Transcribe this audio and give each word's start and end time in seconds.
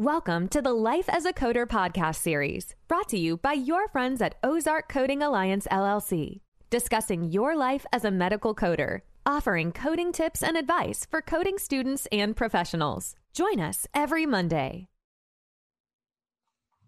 Welcome 0.00 0.48
to 0.48 0.62
the 0.62 0.72
Life 0.72 1.10
as 1.10 1.26
a 1.26 1.32
Coder 1.34 1.66
podcast 1.66 2.14
series, 2.14 2.74
brought 2.88 3.10
to 3.10 3.18
you 3.18 3.36
by 3.36 3.52
your 3.52 3.86
friends 3.88 4.22
at 4.22 4.34
Ozark 4.42 4.88
Coding 4.88 5.22
Alliance 5.22 5.66
LLC, 5.70 6.40
discussing 6.70 7.24
your 7.24 7.54
life 7.54 7.84
as 7.92 8.06
a 8.06 8.10
medical 8.10 8.54
coder, 8.54 9.02
offering 9.26 9.72
coding 9.72 10.10
tips 10.10 10.42
and 10.42 10.56
advice 10.56 11.06
for 11.10 11.20
coding 11.20 11.58
students 11.58 12.08
and 12.10 12.34
professionals. 12.34 13.14
Join 13.34 13.60
us 13.60 13.86
every 13.92 14.24
Monday. 14.24 14.88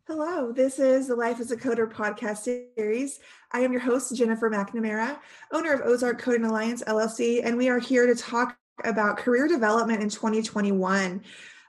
Hello, 0.07 0.51
this 0.51 0.79
is 0.79 1.09
the 1.09 1.15
Life 1.15 1.39
as 1.39 1.51
a 1.51 1.57
Coder 1.59 1.93
podcast 1.93 2.49
series. 2.79 3.21
I 3.53 3.61
am 3.61 3.73
your 3.73 3.83
host, 3.83 4.17
Jennifer 4.17 4.49
McNamara, 4.49 5.19
owner 5.53 5.75
of 5.75 5.83
Ozark 5.83 6.19
Coding 6.19 6.47
Alliance 6.47 6.83
LLC, 6.85 7.45
and 7.45 7.59
we 7.59 7.69
are 7.69 7.79
here 7.79 8.07
to 8.07 8.15
talk 8.15 8.57
about 8.85 9.19
career 9.19 9.47
development 9.47 10.03
in 10.03 10.09
2021. 10.09 11.23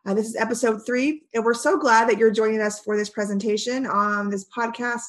Uh, 0.05 0.13
this 0.13 0.27
is 0.27 0.35
episode 0.35 0.85
three, 0.85 1.23
and 1.33 1.45
we're 1.45 1.53
so 1.53 1.77
glad 1.77 2.09
that 2.09 2.17
you're 2.17 2.29
joining 2.29 2.59
us 2.59 2.81
for 2.81 2.97
this 2.97 3.09
presentation 3.09 3.85
on 3.85 4.29
this 4.29 4.45
podcast. 4.49 5.05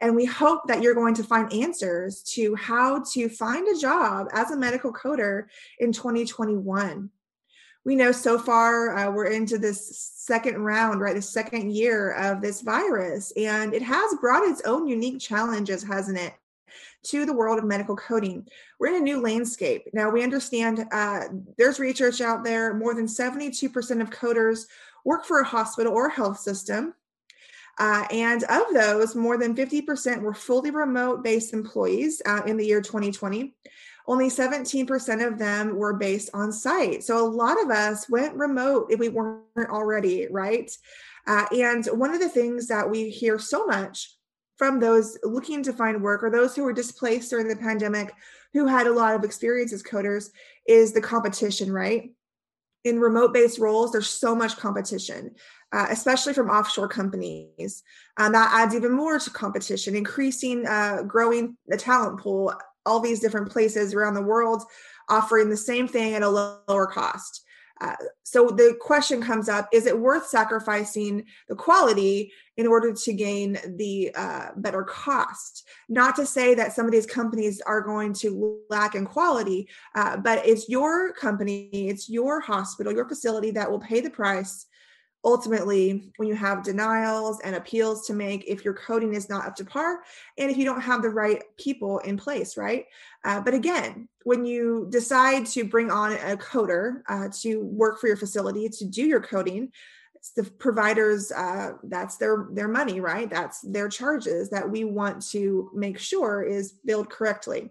And 0.00 0.16
we 0.16 0.24
hope 0.24 0.62
that 0.66 0.82
you're 0.82 0.94
going 0.94 1.14
to 1.14 1.22
find 1.22 1.52
answers 1.52 2.20
to 2.34 2.52
how 2.56 3.04
to 3.12 3.28
find 3.28 3.68
a 3.68 3.78
job 3.78 4.26
as 4.32 4.50
a 4.50 4.56
medical 4.56 4.92
coder 4.92 5.44
in 5.78 5.92
2021. 5.92 7.08
We 7.84 7.94
know 7.94 8.10
so 8.10 8.36
far 8.36 8.96
uh, 8.96 9.10
we're 9.12 9.26
into 9.26 9.56
this 9.56 10.12
second 10.16 10.64
round, 10.64 11.00
right? 11.00 11.14
The 11.14 11.22
second 11.22 11.70
year 11.70 12.14
of 12.14 12.40
this 12.40 12.60
virus, 12.60 13.32
and 13.36 13.72
it 13.72 13.82
has 13.82 14.16
brought 14.20 14.48
its 14.48 14.62
own 14.62 14.88
unique 14.88 15.20
challenges, 15.20 15.84
hasn't 15.84 16.18
it? 16.18 16.34
To 17.04 17.26
the 17.26 17.32
world 17.32 17.58
of 17.58 17.64
medical 17.64 17.96
coding. 17.96 18.46
We're 18.78 18.88
in 18.88 18.96
a 18.96 19.00
new 19.00 19.20
landscape. 19.20 19.88
Now, 19.92 20.10
we 20.10 20.22
understand 20.22 20.86
uh, 20.90 21.24
there's 21.58 21.78
research 21.78 22.20
out 22.20 22.44
there, 22.44 22.74
more 22.74 22.94
than 22.94 23.06
72% 23.06 24.00
of 24.00 24.10
coders 24.10 24.66
work 25.04 25.24
for 25.24 25.40
a 25.40 25.44
hospital 25.44 25.92
or 25.92 26.08
health 26.08 26.38
system. 26.38 26.94
Uh, 27.78 28.06
and 28.10 28.44
of 28.44 28.62
those, 28.72 29.16
more 29.16 29.36
than 29.36 29.54
50% 29.54 30.22
were 30.22 30.34
fully 30.34 30.70
remote 30.70 31.24
based 31.24 31.52
employees 31.52 32.22
uh, 32.24 32.42
in 32.46 32.56
the 32.56 32.66
year 32.66 32.80
2020. 32.80 33.54
Only 34.06 34.28
17% 34.28 35.26
of 35.26 35.38
them 35.38 35.76
were 35.76 35.94
based 35.94 36.30
on 36.34 36.52
site. 36.52 37.02
So 37.02 37.26
a 37.26 37.28
lot 37.28 37.60
of 37.62 37.70
us 37.70 38.08
went 38.08 38.36
remote 38.36 38.88
if 38.90 39.00
we 39.00 39.08
weren't 39.08 39.70
already, 39.70 40.28
right? 40.30 40.70
Uh, 41.26 41.46
and 41.52 41.86
one 41.86 42.12
of 42.12 42.20
the 42.20 42.28
things 42.28 42.68
that 42.68 42.88
we 42.88 43.08
hear 43.08 43.38
so 43.38 43.64
much 43.66 44.14
from 44.56 44.78
those 44.78 45.18
looking 45.22 45.62
to 45.62 45.72
find 45.72 46.02
work 46.02 46.22
or 46.22 46.30
those 46.30 46.54
who 46.54 46.62
were 46.62 46.72
displaced 46.72 47.30
during 47.30 47.48
the 47.48 47.56
pandemic 47.56 48.12
who 48.52 48.66
had 48.66 48.86
a 48.86 48.92
lot 48.92 49.14
of 49.14 49.24
experience 49.24 49.72
as 49.72 49.82
coders 49.82 50.30
is 50.66 50.92
the 50.92 51.00
competition, 51.00 51.72
right? 51.72 52.12
In 52.84 53.00
remote 53.00 53.32
based 53.32 53.58
roles, 53.58 53.92
there's 53.92 54.08
so 54.08 54.34
much 54.34 54.56
competition, 54.56 55.34
uh, 55.72 55.86
especially 55.90 56.34
from 56.34 56.50
offshore 56.50 56.88
companies. 56.88 57.82
Um, 58.16 58.32
that 58.32 58.52
adds 58.52 58.74
even 58.74 58.92
more 58.92 59.18
to 59.18 59.30
competition, 59.30 59.96
increasing, 59.96 60.66
uh, 60.66 61.02
growing 61.02 61.56
the 61.66 61.76
talent 61.76 62.20
pool, 62.20 62.54
all 62.86 63.00
these 63.00 63.20
different 63.20 63.50
places 63.50 63.94
around 63.94 64.14
the 64.14 64.22
world 64.22 64.62
offering 65.08 65.48
the 65.48 65.56
same 65.56 65.88
thing 65.88 66.14
at 66.14 66.22
a 66.22 66.28
lower 66.28 66.86
cost. 66.86 67.43
Uh, 67.80 67.96
so 68.22 68.48
the 68.48 68.76
question 68.80 69.20
comes 69.20 69.48
up 69.48 69.68
is 69.72 69.86
it 69.86 69.98
worth 69.98 70.26
sacrificing 70.26 71.24
the 71.48 71.56
quality 71.56 72.32
in 72.56 72.66
order 72.68 72.92
to 72.92 73.12
gain 73.12 73.58
the 73.76 74.12
uh, 74.14 74.50
better 74.56 74.84
cost? 74.84 75.66
Not 75.88 76.14
to 76.16 76.26
say 76.26 76.54
that 76.54 76.72
some 76.72 76.86
of 76.86 76.92
these 76.92 77.06
companies 77.06 77.60
are 77.62 77.80
going 77.80 78.12
to 78.14 78.58
lack 78.70 78.94
in 78.94 79.04
quality 79.04 79.68
uh, 79.94 80.16
but 80.16 80.46
it's 80.46 80.68
your 80.68 81.12
company 81.12 81.68
it's 81.88 82.08
your 82.08 82.40
hospital 82.40 82.92
your 82.92 83.08
facility 83.08 83.50
that 83.50 83.70
will 83.70 83.80
pay 83.80 84.00
the 84.00 84.10
price 84.10 84.66
ultimately 85.24 86.12
when 86.16 86.28
you 86.28 86.34
have 86.34 86.62
denials 86.62 87.40
and 87.40 87.56
appeals 87.56 88.06
to 88.06 88.12
make 88.12 88.44
if 88.46 88.64
your 88.64 88.74
coding 88.74 89.14
is 89.14 89.28
not 89.28 89.46
up 89.46 89.56
to 89.56 89.64
par 89.64 90.00
and 90.36 90.50
if 90.50 90.56
you 90.56 90.64
don't 90.64 90.82
have 90.82 91.02
the 91.02 91.08
right 91.08 91.42
people 91.56 91.98
in 92.00 92.16
place 92.16 92.56
right? 92.56 92.86
Uh, 93.24 93.40
but 93.40 93.54
again 93.54 94.08
when 94.24 94.44
you 94.44 94.86
decide 94.90 95.46
to 95.46 95.64
bring 95.64 95.90
on 95.90 96.12
a 96.12 96.36
coder 96.36 97.02
uh, 97.08 97.28
to 97.32 97.60
work 97.60 98.00
for 98.00 98.06
your 98.06 98.16
facility 98.16 98.68
to 98.68 98.84
do 98.84 99.06
your 99.06 99.20
coding 99.20 99.70
the 100.36 100.44
providers 100.44 101.30
uh, 101.32 101.72
that's 101.84 102.16
their 102.16 102.48
their 102.52 102.68
money 102.68 103.00
right? 103.00 103.28
That's 103.28 103.60
their 103.60 103.88
charges 103.88 104.50
that 104.50 104.68
we 104.68 104.84
want 104.84 105.26
to 105.30 105.70
make 105.74 105.98
sure 105.98 106.42
is 106.42 106.72
billed 106.84 107.10
correctly. 107.10 107.70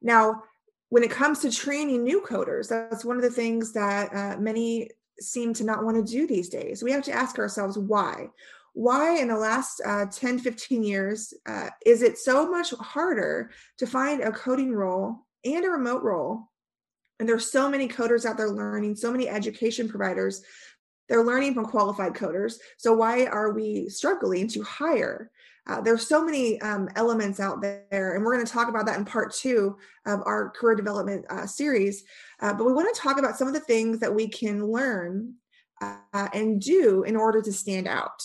Now 0.00 0.42
when 0.88 1.02
it 1.02 1.10
comes 1.10 1.38
to 1.40 1.50
training 1.50 2.04
new 2.04 2.20
coders 2.20 2.68
that's 2.68 3.04
one 3.04 3.16
of 3.16 3.22
the 3.22 3.30
things 3.30 3.72
that 3.72 4.14
uh, 4.14 4.38
many 4.38 4.90
seem 5.20 5.54
to 5.54 5.64
not 5.64 5.84
want 5.84 5.96
to 5.96 6.12
do 6.12 6.26
these 6.26 6.48
days. 6.48 6.82
We 6.82 6.92
have 6.92 7.04
to 7.04 7.12
ask 7.12 7.38
ourselves 7.38 7.78
why. 7.78 8.28
Why, 8.74 9.18
in 9.18 9.28
the 9.28 9.36
last 9.36 9.82
uh, 9.84 10.06
10, 10.06 10.38
15 10.38 10.82
years, 10.82 11.34
uh, 11.46 11.68
is 11.84 12.02
it 12.02 12.18
so 12.18 12.50
much 12.50 12.70
harder 12.70 13.50
to 13.78 13.86
find 13.86 14.22
a 14.22 14.32
coding 14.32 14.72
role 14.72 15.26
and 15.44 15.64
a 15.64 15.68
remote 15.68 16.02
role? 16.02 16.48
And 17.20 17.28
there's 17.28 17.52
so 17.52 17.68
many 17.68 17.86
coders 17.86 18.24
out 18.24 18.36
there 18.38 18.50
learning, 18.50 18.96
so 18.96 19.12
many 19.12 19.28
education 19.28 19.88
providers. 19.88 20.42
They're 21.08 21.22
learning 21.24 21.54
from 21.54 21.66
qualified 21.66 22.14
coders. 22.14 22.54
So, 22.78 22.94
why 22.94 23.26
are 23.26 23.52
we 23.52 23.90
struggling 23.90 24.48
to 24.48 24.62
hire? 24.62 25.30
Uh, 25.66 25.80
there's 25.80 26.06
so 26.06 26.24
many 26.24 26.60
um, 26.60 26.88
elements 26.96 27.38
out 27.38 27.60
there, 27.60 28.14
and 28.14 28.24
we're 28.24 28.34
going 28.34 28.44
to 28.44 28.52
talk 28.52 28.68
about 28.68 28.84
that 28.84 28.98
in 28.98 29.04
part 29.04 29.32
two 29.32 29.76
of 30.06 30.20
our 30.26 30.50
career 30.50 30.74
development 30.74 31.24
uh, 31.30 31.46
series. 31.46 32.04
Uh, 32.40 32.52
but 32.52 32.64
we 32.64 32.72
want 32.72 32.92
to 32.92 33.00
talk 33.00 33.18
about 33.18 33.36
some 33.36 33.46
of 33.46 33.54
the 33.54 33.60
things 33.60 34.00
that 34.00 34.12
we 34.12 34.26
can 34.26 34.66
learn 34.66 35.34
uh, 35.80 36.28
and 36.32 36.60
do 36.60 37.04
in 37.04 37.14
order 37.14 37.40
to 37.40 37.52
stand 37.52 37.86
out. 37.86 38.22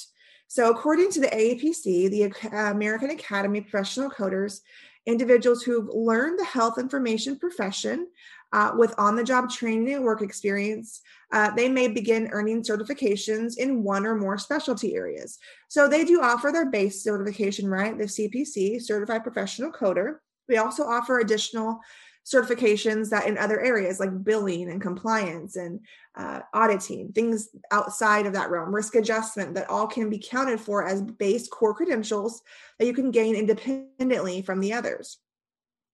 So, 0.48 0.72
according 0.72 1.12
to 1.12 1.20
the 1.20 1.28
AAPC, 1.28 2.10
the 2.10 2.34
American 2.72 3.12
Academy 3.12 3.60
of 3.60 3.68
Professional 3.68 4.10
Coders, 4.10 4.62
individuals 5.06 5.64
who've 5.64 5.90
learned 5.94 6.40
the 6.40 6.46
health 6.46 6.78
information 6.78 7.38
profession 7.38 8.08
uh, 8.54 8.72
with 8.76 8.94
on 8.98 9.16
the 9.16 9.24
job 9.24 9.50
training 9.50 9.94
and 9.94 10.04
work 10.04 10.22
experience, 10.22 11.02
uh, 11.34 11.52
they 11.52 11.68
may 11.68 11.88
begin 11.88 12.30
earning 12.32 12.64
certifications 12.64 13.58
in 13.58 13.84
one 13.84 14.06
or 14.06 14.16
more 14.16 14.38
specialty 14.38 14.96
areas. 14.96 15.38
So 15.68 15.88
they 15.88 16.06
do 16.06 16.22
offer 16.22 16.52
their 16.52 16.70
base 16.70 17.04
certification, 17.04 17.70
right? 17.70 17.98
The 17.98 18.06
CPC, 18.06 18.82
Certified 18.82 19.24
Professional 19.24 19.72
Coder. 19.72 20.18
We 20.48 20.58
also 20.58 20.84
offer 20.84 21.20
additional 21.20 21.82
certifications 22.28 23.10
that 23.10 23.26
in 23.26 23.38
other 23.38 23.60
areas 23.62 24.00
like 24.00 24.24
billing 24.24 24.70
and 24.70 24.82
compliance 24.82 25.56
and 25.56 25.80
uh, 26.16 26.42
auditing, 26.54 27.12
things 27.14 27.50
outside 27.72 28.26
of 28.26 28.34
that 28.34 28.50
realm, 28.50 28.74
risk 28.76 28.96
adjustment, 28.96 29.56
that 29.56 29.70
all 29.70 29.88
can 29.88 30.10
be 30.10 30.20
counted 30.20 30.60
for 30.60 30.86
as 30.86 31.02
base 31.02 31.48
core 31.48 31.74
credentials 31.74 32.42
that 32.80 32.86
you 32.86 32.94
can 32.94 33.12
gain 33.12 33.36
independently 33.36 34.42
from 34.42 34.60
the 34.60 34.74
others. 34.74 35.20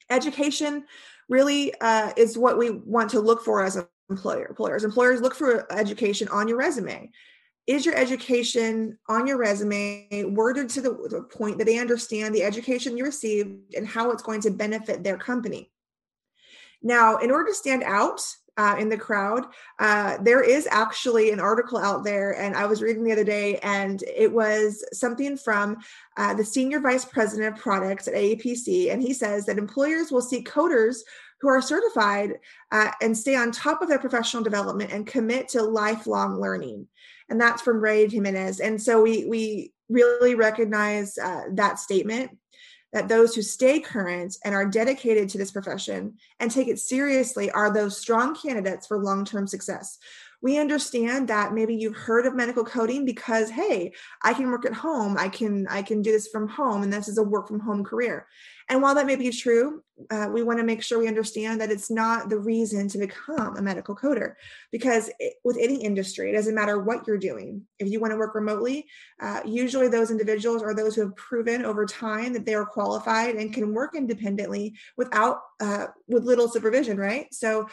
Education 0.09 0.85
really 1.29 1.73
uh, 1.81 2.11
is 2.17 2.37
what 2.37 2.57
we 2.57 2.69
want 2.69 3.09
to 3.11 3.19
look 3.19 3.43
for 3.43 3.63
as 3.63 3.77
employer. 4.09 4.47
Employers, 4.47 4.83
employers 4.83 5.21
look 5.21 5.35
for 5.35 5.71
education 5.71 6.27
on 6.29 6.47
your 6.47 6.57
resume. 6.57 7.09
Is 7.65 7.85
your 7.85 7.95
education 7.95 8.97
on 9.07 9.25
your 9.25 9.37
resume 9.37 10.25
worded 10.25 10.69
to 10.69 10.81
the, 10.81 10.89
the 11.09 11.23
point 11.23 11.57
that 11.57 11.65
they 11.65 11.79
understand 11.79 12.35
the 12.35 12.43
education 12.43 12.97
you 12.97 13.05
received 13.05 13.73
and 13.75 13.87
how 13.87 14.11
it's 14.11 14.23
going 14.23 14.41
to 14.41 14.51
benefit 14.51 15.03
their 15.03 15.17
company? 15.17 15.71
Now, 16.81 17.17
in 17.17 17.31
order 17.31 17.49
to 17.49 17.55
stand 17.55 17.83
out 17.83 18.21
uh, 18.57 18.75
in 18.79 18.89
the 18.89 18.97
crowd, 18.97 19.45
uh, 19.79 20.17
there 20.21 20.43
is 20.43 20.67
actually 20.69 21.31
an 21.31 21.39
article 21.39 21.77
out 21.77 22.03
there, 22.03 22.39
and 22.39 22.55
I 22.55 22.65
was 22.65 22.81
reading 22.81 23.03
the 23.03 23.11
other 23.11 23.23
day, 23.23 23.57
and 23.59 24.03
it 24.03 24.31
was 24.31 24.83
something 24.93 25.37
from 25.37 25.77
uh, 26.17 26.33
the 26.33 26.45
senior 26.45 26.79
vice 26.79 27.05
president 27.05 27.55
of 27.55 27.61
products 27.61 28.07
at 28.07 28.13
AAPC, 28.13 28.91
and 28.91 29.01
he 29.01 29.13
says 29.13 29.45
that 29.45 29.57
employers 29.57 30.11
will 30.11 30.21
seek 30.21 30.49
coders 30.49 30.97
who 31.41 31.49
are 31.49 31.61
certified 31.61 32.39
uh, 32.71 32.91
and 33.01 33.17
stay 33.17 33.35
on 33.35 33.51
top 33.51 33.81
of 33.81 33.89
their 33.89 33.99
professional 33.99 34.43
development 34.43 34.93
and 34.93 35.05
commit 35.05 35.49
to 35.49 35.61
lifelong 35.61 36.39
learning. 36.39 36.87
And 37.29 37.39
that's 37.39 37.61
from 37.61 37.81
Ray 37.81 38.07
Jimenez. 38.07 38.61
And 38.61 38.81
so 38.81 39.01
we 39.01 39.25
we 39.25 39.73
really 39.89 40.35
recognize 40.35 41.17
uh, 41.17 41.43
that 41.51 41.79
statement 41.79 42.37
that 42.93 43.09
those 43.09 43.35
who 43.35 43.41
stay 43.41 43.79
current 43.79 44.37
and 44.45 44.55
are 44.55 44.65
dedicated 44.65 45.27
to 45.29 45.37
this 45.37 45.51
profession 45.51 46.13
and 46.39 46.49
take 46.49 46.67
it 46.67 46.79
seriously 46.79 47.51
are 47.51 47.73
those 47.73 47.97
strong 47.97 48.35
candidates 48.35 48.87
for 48.87 49.03
long 49.03 49.25
term 49.25 49.47
success. 49.47 49.97
We 50.43 50.59
understand 50.59 51.29
that 51.29 51.53
maybe 51.53 51.73
you've 51.73 51.95
heard 51.95 52.27
of 52.27 52.35
medical 52.35 52.65
coding 52.65 53.05
because 53.05 53.49
hey, 53.49 53.93
I 54.21 54.33
can 54.33 54.51
work 54.51 54.65
at 54.65 54.73
home, 54.73 55.17
I 55.17 55.29
can 55.29 55.65
I 55.69 55.81
can 55.81 56.01
do 56.01 56.11
this 56.11 56.27
from 56.27 56.47
home 56.47 56.83
and 56.83 56.93
this 56.93 57.07
is 57.07 57.17
a 57.17 57.23
work 57.23 57.47
from 57.47 57.61
home 57.61 57.83
career. 57.83 58.27
And 58.69 58.81
while 58.81 58.95
that 58.95 59.05
may 59.05 59.15
be 59.15 59.29
true, 59.29 59.83
uh, 60.09 60.27
we 60.31 60.41
want 60.41 60.59
to 60.59 60.65
make 60.65 60.81
sure 60.81 60.97
we 60.97 61.07
understand 61.07 61.61
that 61.61 61.71
it's 61.71 61.91
not 61.91 62.29
the 62.29 62.39
reason 62.39 62.87
to 62.89 62.97
become 62.97 63.57
a 63.57 63.61
medical 63.61 63.95
coder. 63.95 64.33
Because 64.71 65.09
it, 65.19 65.35
with 65.43 65.57
any 65.59 65.83
industry, 65.83 66.29
it 66.29 66.33
doesn't 66.33 66.55
matter 66.55 66.79
what 66.79 67.05
you're 67.05 67.17
doing. 67.17 67.63
If 67.79 67.89
you 67.89 67.99
want 67.99 68.11
to 68.11 68.17
work 68.17 68.35
remotely, 68.35 68.87
uh, 69.21 69.41
usually 69.45 69.87
those 69.87 70.11
individuals 70.11 70.63
are 70.63 70.73
those 70.73 70.95
who 70.95 71.01
have 71.01 71.15
proven 71.15 71.65
over 71.65 71.85
time 71.85 72.33
that 72.33 72.45
they 72.45 72.55
are 72.55 72.65
qualified 72.65 73.35
and 73.35 73.53
can 73.53 73.73
work 73.73 73.95
independently 73.95 74.75
without 74.97 75.41
uh, 75.59 75.87
with 76.07 76.23
little 76.23 76.47
supervision, 76.47 76.97
right? 76.97 77.33
So 77.33 77.67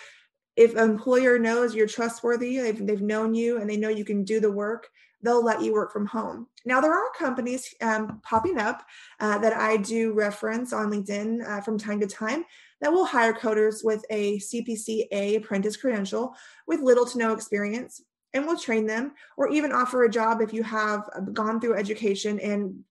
if 0.57 0.75
an 0.75 0.91
employer 0.91 1.39
knows 1.39 1.75
you're 1.75 1.87
trustworthy, 1.87 2.59
they've, 2.59 2.87
they've 2.87 3.03
known 3.03 3.35
you 3.35 3.61
and 3.61 3.69
they 3.69 3.77
know 3.77 3.89
you 3.89 4.05
can 4.05 4.25
do 4.25 4.41
the 4.41 4.51
work, 4.51 4.89
they'll 5.23 5.45
let 5.45 5.63
you 5.63 5.73
work 5.73 5.93
from 5.93 6.07
home. 6.07 6.47
Now, 6.65 6.81
there 6.81 6.93
are 6.93 7.11
companies 7.17 7.75
um, 7.81 8.21
popping 8.23 8.59
up 8.59 8.83
uh, 9.21 9.39
that 9.39 9.55
I 9.55 9.77
do 9.77 10.13
reference 10.13 10.73
on 10.73 10.91
LinkedIn 10.91 11.47
uh, 11.47 11.61
from 11.61 11.79
time 11.79 12.01
to 12.01 12.07
time 12.07 12.45
that 12.81 12.93
will 12.93 13.05
hire 13.05 13.33
coders 13.33 13.85
with 13.85 14.05
a 14.11 14.39
CPCA 14.39 15.37
apprentice 15.37 15.77
credential 15.77 16.35
with 16.67 16.81
little 16.81 17.07
to 17.07 17.19
no 17.19 17.33
experience 17.33 18.03
and 18.33 18.47
will 18.47 18.59
train 18.59 18.87
them 18.87 19.13
or 19.37 19.49
even 19.49 19.73
offer 19.73 20.05
a 20.05 20.11
job 20.11 20.41
if 20.41 20.53
you 20.53 20.63
have 20.63 21.09
uh, 21.15 21.21
gone 21.21 21.61
through 21.61 21.77
education 21.77 22.39
and 22.41 22.83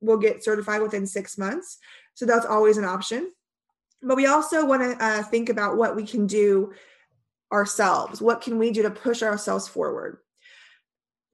will 0.00 0.16
get 0.16 0.44
certified 0.44 0.82
within 0.82 1.06
six 1.06 1.38
months. 1.38 1.78
So 2.14 2.26
that's 2.26 2.46
always 2.46 2.78
an 2.78 2.84
option. 2.84 3.32
But 4.02 4.16
we 4.16 4.26
also 4.26 4.64
want 4.64 4.82
to 4.82 5.04
uh, 5.04 5.22
think 5.22 5.48
about 5.48 5.76
what 5.76 5.96
we 5.96 6.06
can 6.06 6.26
do 6.26 6.72
ourselves. 7.52 8.20
What 8.20 8.40
can 8.40 8.58
we 8.58 8.70
do 8.70 8.82
to 8.82 8.90
push 8.90 9.22
ourselves 9.22 9.68
forward? 9.68 10.18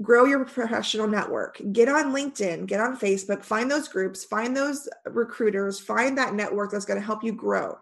Grow 0.00 0.24
your 0.24 0.44
professional 0.44 1.06
network. 1.06 1.60
Get 1.72 1.88
on 1.88 2.12
LinkedIn, 2.12 2.66
get 2.66 2.80
on 2.80 2.98
Facebook, 2.98 3.44
find 3.44 3.70
those 3.70 3.88
groups, 3.88 4.24
find 4.24 4.56
those 4.56 4.88
recruiters, 5.06 5.78
find 5.78 6.18
that 6.18 6.34
network 6.34 6.72
that's 6.72 6.84
going 6.84 7.00
to 7.00 7.06
help 7.06 7.22
you 7.22 7.32
grow. 7.32 7.78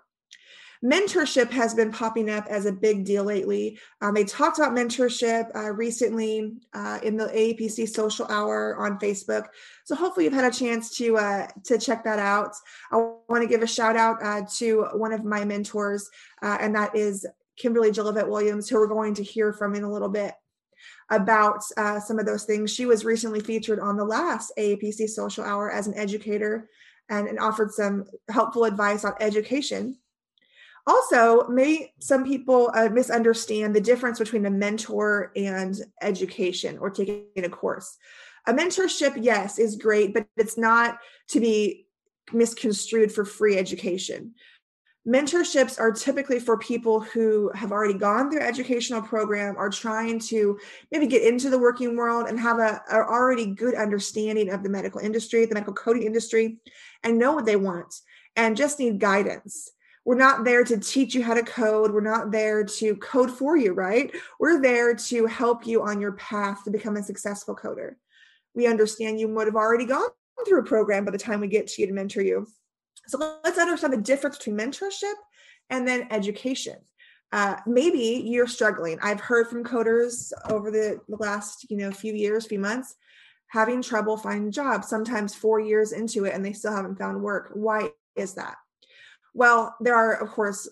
Mentorship 0.83 1.51
has 1.51 1.75
been 1.75 1.93
popping 1.93 2.31
up 2.31 2.47
as 2.47 2.65
a 2.65 2.73
big 2.73 3.05
deal 3.05 3.23
lately. 3.23 3.79
Um, 4.01 4.15
they 4.15 4.25
talked 4.25 4.59
about 4.59 4.73
mentorship 4.73 5.55
uh, 5.55 5.73
recently 5.73 6.55
uh, 6.73 6.99
in 7.03 7.19
the 7.19 7.27
AAPC 7.27 7.87
Social 7.87 8.27
Hour 8.27 8.77
on 8.79 8.99
Facebook. 8.99 9.49
So 9.85 9.95
hopefully 9.95 10.25
you've 10.25 10.33
had 10.33 10.51
a 10.51 10.57
chance 10.57 10.97
to 10.97 11.19
uh, 11.19 11.49
to 11.65 11.77
check 11.77 12.03
that 12.05 12.19
out. 12.19 12.55
I 12.91 12.97
want 13.29 13.43
to 13.43 13.47
give 13.47 13.63
a 13.63 13.67
shout 13.67 13.95
out 13.95 14.23
uh, 14.23 14.43
to 14.57 14.87
one 14.95 15.13
of 15.13 15.23
my 15.23 15.45
mentors, 15.45 16.09
uh, 16.43 16.57
and 16.61 16.75
that 16.75 16.97
is 16.97 17.27
Kimberly 17.61 17.91
Jolivet 17.91 18.29
Williams, 18.29 18.69
who 18.69 18.77
we're 18.77 18.87
going 18.87 19.15
to 19.15 19.23
hear 19.23 19.53
from 19.53 19.75
in 19.75 19.85
a 19.85 19.93
little 19.93 20.09
bit 20.09 20.35
about 21.11 21.63
uh, 21.77 22.01
some 22.01 22.19
of 22.19 22.27
those 22.27 22.45
things. 22.45 22.73
She 22.73 22.87
was 22.87 23.05
recently 23.05 23.41
featured 23.41 23.81
on 23.81 23.97
the 23.97 24.05
last 24.05 24.53
AAPC 24.59 25.09
Social 25.09 25.45
Hour 25.45 25.71
as 25.71 25.87
an 25.87 25.95
educator 25.97 26.69
and, 27.09 27.29
and 27.29 27.39
offered 27.39 27.73
some 27.73 28.05
helpful 28.29 28.65
advice 28.65 29.05
on 29.05 29.13
education. 29.21 29.99
Also, 30.87 31.47
may 31.49 31.93
some 31.99 32.25
people 32.25 32.71
uh, 32.75 32.89
misunderstand 32.89 33.77
the 33.77 33.81
difference 33.81 34.19
between 34.19 34.47
a 34.47 34.51
mentor 34.51 35.31
and 35.37 35.77
education 36.01 36.79
or 36.79 36.89
taking 36.89 37.27
a 37.37 37.49
course. 37.49 37.99
A 38.47 38.55
mentorship, 38.55 39.19
yes, 39.21 39.59
is 39.59 39.77
great, 39.77 40.15
but 40.15 40.27
it's 40.39 40.57
not 40.57 40.99
to 41.29 41.41
be 41.41 41.87
misconstrued 42.33 43.13
for 43.13 43.25
free 43.25 43.59
education 43.59 44.35
mentorships 45.11 45.81
are 45.81 45.91
typically 45.91 46.39
for 46.39 46.57
people 46.57 47.01
who 47.01 47.51
have 47.55 47.73
already 47.73 47.99
gone 47.99 48.31
through 48.31 48.41
educational 48.41 49.03
program 49.03 49.57
are 49.57 49.69
trying 49.69 50.21
to 50.21 50.57
maybe 50.93 51.07
get 51.07 51.23
into 51.23 51.51
the 51.51 51.59
working 51.59 51.97
world 51.97 52.29
and 52.29 52.39
have 52.39 52.61
a, 52.61 52.81
a, 52.93 52.95
already 52.95 53.47
good 53.47 53.75
understanding 53.75 54.51
of 54.51 54.63
the 54.63 54.69
medical 54.69 55.01
industry 55.01 55.45
the 55.45 55.55
medical 55.55 55.75
coding 55.75 56.05
industry 56.05 56.59
and 57.03 57.19
know 57.19 57.33
what 57.33 57.45
they 57.45 57.57
want 57.57 57.93
and 58.37 58.57
just 58.57 58.79
need 58.79 59.01
guidance. 59.01 59.73
We're 60.05 60.15
not 60.15 60.45
there 60.45 60.65
to 60.65 60.79
teach 60.79 61.15
you 61.15 61.23
how 61.23 61.35
to 61.35 61.43
code. 61.43 61.93
We're 61.93 62.01
not 62.01 62.31
there 62.31 62.63
to 62.65 62.95
code 62.97 63.33
for 63.33 63.57
you 63.57 63.73
right? 63.73 64.15
We're 64.39 64.63
there 64.63 64.95
to 64.95 65.27
help 65.27 65.67
you 65.67 65.83
on 65.83 66.01
your 66.01 66.13
path 66.13 66.63
to 66.65 66.71
become 66.71 66.97
a 66.97 67.03
successful 67.03 67.57
coder. 67.57 67.97
We 68.55 68.69
understand 68.69 69.19
you 69.19 69.29
would 69.29 69.49
have 69.49 69.57
already 69.57 69.87
gone 69.87 70.09
through 70.47 70.61
a 70.61 70.65
program 70.65 71.05
by 71.05 71.11
the 71.11 71.19
time 71.19 71.41
we 71.41 71.49
get 71.49 71.67
to 71.67 71.83
you 71.83 71.89
to 71.89 71.93
mentor 71.93 72.23
you 72.23 72.47
so 73.11 73.39
let's 73.45 73.59
understand 73.59 73.93
the 73.93 73.99
difference 73.99 74.39
between 74.39 74.57
mentorship 74.57 75.15
and 75.69 75.87
then 75.87 76.07
education. 76.11 76.77
Uh, 77.33 77.57
maybe 77.67 78.23
you're 78.25 78.47
struggling. 78.47 78.99
I've 79.03 79.21
heard 79.21 79.49
from 79.49 79.65
coders 79.65 80.33
over 80.49 80.71
the, 80.71 81.01
the 81.09 81.17
last, 81.17 81.67
you 81.71 81.77
know, 81.77 81.91
few 81.91 82.15
years, 82.15 82.47
few 82.47 82.59
months, 82.59 82.95
having 83.49 83.83
trouble 83.83 84.17
finding 84.17 84.53
jobs, 84.53 84.89
sometimes 84.89 85.35
four 85.35 85.61
years 85.61 85.93
into 85.93 86.25
it, 86.25 86.35
and 86.35 86.45
they 86.45 86.53
still 86.53 86.75
haven't 86.75 86.99
found 86.99 87.21
work. 87.21 87.51
Why 87.55 87.91
is 88.17 88.35
that? 88.35 88.57
Well, 89.35 89.77
there 89.81 89.95
are, 89.95 90.15
of 90.15 90.31
course, 90.31 90.69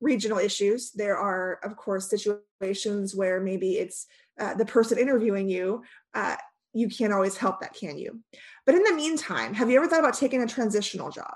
regional 0.00 0.38
issues. 0.38 0.92
There 0.92 1.16
are, 1.16 1.58
of 1.62 1.76
course, 1.76 2.08
situations 2.08 3.14
where 3.14 3.40
maybe 3.40 3.78
it's 3.78 4.06
uh, 4.38 4.54
the 4.54 4.66
person 4.66 4.98
interviewing 4.98 5.48
you. 5.48 5.82
Uh, 6.14 6.36
you 6.74 6.88
can't 6.88 7.12
always 7.12 7.36
help 7.36 7.60
that, 7.60 7.74
can 7.74 7.98
you? 7.98 8.20
But 8.64 8.74
in 8.74 8.82
the 8.82 8.92
meantime, 8.92 9.54
have 9.54 9.70
you 9.70 9.78
ever 9.78 9.88
thought 9.88 10.00
about 10.00 10.14
taking 10.14 10.42
a 10.42 10.46
transitional 10.46 11.10
job? 11.10 11.34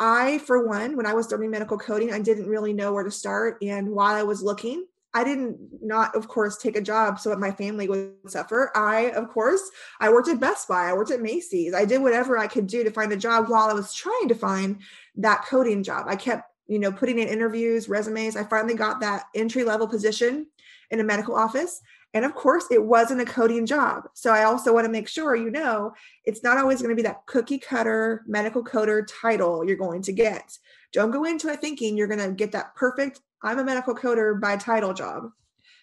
I, 0.00 0.38
for 0.38 0.66
one, 0.66 0.96
when 0.96 1.06
I 1.06 1.14
was 1.14 1.26
starting 1.26 1.50
medical 1.50 1.78
coding, 1.78 2.12
I 2.12 2.20
didn't 2.20 2.48
really 2.48 2.72
know 2.72 2.92
where 2.92 3.04
to 3.04 3.10
start. 3.10 3.58
And 3.62 3.90
while 3.90 4.14
I 4.14 4.22
was 4.22 4.42
looking, 4.42 4.86
I 5.14 5.24
didn't 5.24 5.58
not, 5.82 6.14
of 6.14 6.28
course, 6.28 6.58
take 6.58 6.76
a 6.76 6.82
job 6.82 7.18
so 7.18 7.30
that 7.30 7.40
my 7.40 7.50
family 7.50 7.88
would 7.88 8.14
suffer. 8.26 8.70
I, 8.76 9.10
of 9.10 9.28
course, 9.30 9.62
I 10.00 10.10
worked 10.10 10.28
at 10.28 10.38
Best 10.38 10.68
Buy, 10.68 10.90
I 10.90 10.92
worked 10.92 11.10
at 11.10 11.22
Macy's. 11.22 11.74
I 11.74 11.84
did 11.84 12.02
whatever 12.02 12.38
I 12.38 12.46
could 12.46 12.66
do 12.66 12.84
to 12.84 12.90
find 12.90 13.10
a 13.12 13.16
job 13.16 13.48
while 13.48 13.68
I 13.68 13.72
was 13.72 13.94
trying 13.94 14.28
to 14.28 14.34
find 14.34 14.80
that 15.16 15.44
coding 15.46 15.82
job. 15.82 16.06
I 16.08 16.16
kept, 16.16 16.44
you 16.66 16.78
know, 16.78 16.92
putting 16.92 17.18
in 17.18 17.28
interviews, 17.28 17.88
resumes. 17.88 18.36
I 18.36 18.44
finally 18.44 18.74
got 18.74 19.00
that 19.00 19.24
entry 19.34 19.64
level 19.64 19.88
position 19.88 20.46
in 20.90 21.00
a 21.00 21.04
medical 21.04 21.34
office. 21.34 21.80
And 22.14 22.24
of 22.24 22.34
course, 22.34 22.66
it 22.70 22.82
wasn't 22.82 23.20
a 23.20 23.26
coding 23.26 23.66
job. 23.66 24.08
So 24.14 24.32
I 24.32 24.44
also 24.44 24.72
want 24.72 24.86
to 24.86 24.92
make 24.92 25.08
sure 25.08 25.36
you 25.36 25.50
know 25.50 25.92
it's 26.24 26.42
not 26.42 26.58
always 26.58 26.80
going 26.80 26.90
to 26.90 26.96
be 26.96 27.06
that 27.06 27.26
cookie 27.26 27.58
cutter 27.58 28.24
medical 28.26 28.64
coder 28.64 29.06
title 29.20 29.64
you're 29.64 29.76
going 29.76 30.02
to 30.02 30.12
get. 30.12 30.56
Don't 30.92 31.10
go 31.10 31.24
into 31.24 31.48
it 31.48 31.60
thinking 31.60 31.96
you're 31.96 32.06
going 32.06 32.26
to 32.26 32.32
get 32.32 32.52
that 32.52 32.74
perfect, 32.74 33.20
I'm 33.42 33.58
a 33.58 33.64
medical 33.64 33.94
coder 33.94 34.40
by 34.40 34.56
title 34.56 34.94
job. 34.94 35.30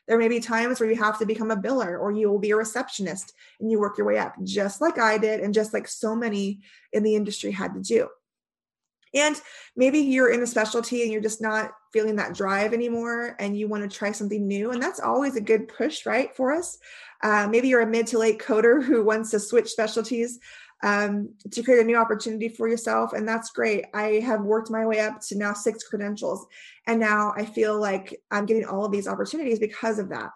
There 0.08 0.18
may 0.18 0.28
be 0.28 0.40
times 0.40 0.80
where 0.80 0.90
you 0.90 0.96
have 0.98 1.18
to 1.20 1.26
become 1.26 1.52
a 1.52 1.58
biller 1.58 2.00
or 2.00 2.12
you 2.12 2.30
will 2.30 2.40
be 2.40 2.52
a 2.52 2.56
receptionist 2.56 3.34
and 3.60 3.72
you 3.72 3.80
work 3.80 3.98
your 3.98 4.06
way 4.06 4.18
up, 4.18 4.36
just 4.44 4.82
like 4.82 5.00
I 5.00 5.18
did, 5.18 5.40
and 5.40 5.54
just 5.54 5.74
like 5.74 5.88
so 5.88 6.16
many 6.16 6.62
in 6.94 7.04
the 7.04 7.16
industry 7.16 7.52
had 7.52 7.74
to 7.74 7.82
do. 7.82 8.08
And 9.16 9.40
maybe 9.76 10.00
you're 10.00 10.32
in 10.32 10.44
a 10.44 10.48
specialty 10.48 11.04
and 11.04 11.12
you're 11.12 11.22
just 11.22 11.42
not 11.42 11.72
feeling 11.94 12.18
that 12.18 12.36
drive 12.36 12.74
anymore 12.74 13.36
and 13.40 13.58
you 13.58 13.68
want 13.68 13.90
to 13.90 13.98
try 13.98 14.12
something 14.12 14.46
new. 14.46 14.72
And 14.72 14.84
that's 14.84 15.00
always 15.00 15.38
a 15.38 15.42
good 15.42 15.70
push, 15.70 16.06
right, 16.06 16.36
for 16.36 16.52
us. 16.52 16.78
Uh, 17.24 17.48
maybe 17.50 17.70
you're 17.70 17.82
a 17.82 17.88
mid 17.88 18.08
to 18.08 18.20
late 18.20 18.40
coder 18.40 18.84
who 18.86 19.04
wants 19.04 19.32
to 19.32 19.40
switch 19.40 19.70
specialties 19.70 20.40
um, 20.84 21.34
to 21.52 21.64
create 21.64 21.80
a 21.80 21.86
new 21.86 21.96
opportunity 21.96 22.50
for 22.50 22.68
yourself. 22.68 23.14
And 23.14 23.28
that's 23.28 23.52
great. 23.52 23.86
I 23.94 24.20
have 24.26 24.42
worked 24.42 24.70
my 24.70 24.86
way 24.86 25.00
up 25.00 25.22
to 25.28 25.38
now 25.38 25.54
six 25.54 25.84
credentials. 25.84 26.46
And 26.86 27.00
now 27.00 27.34
I 27.36 27.46
feel 27.46 27.80
like 27.80 28.22
I'm 28.30 28.46
getting 28.46 28.66
all 28.66 28.86
of 28.86 28.92
these 28.92 29.08
opportunities 29.08 29.60
because 29.60 29.98
of 29.98 30.10
that. 30.10 30.30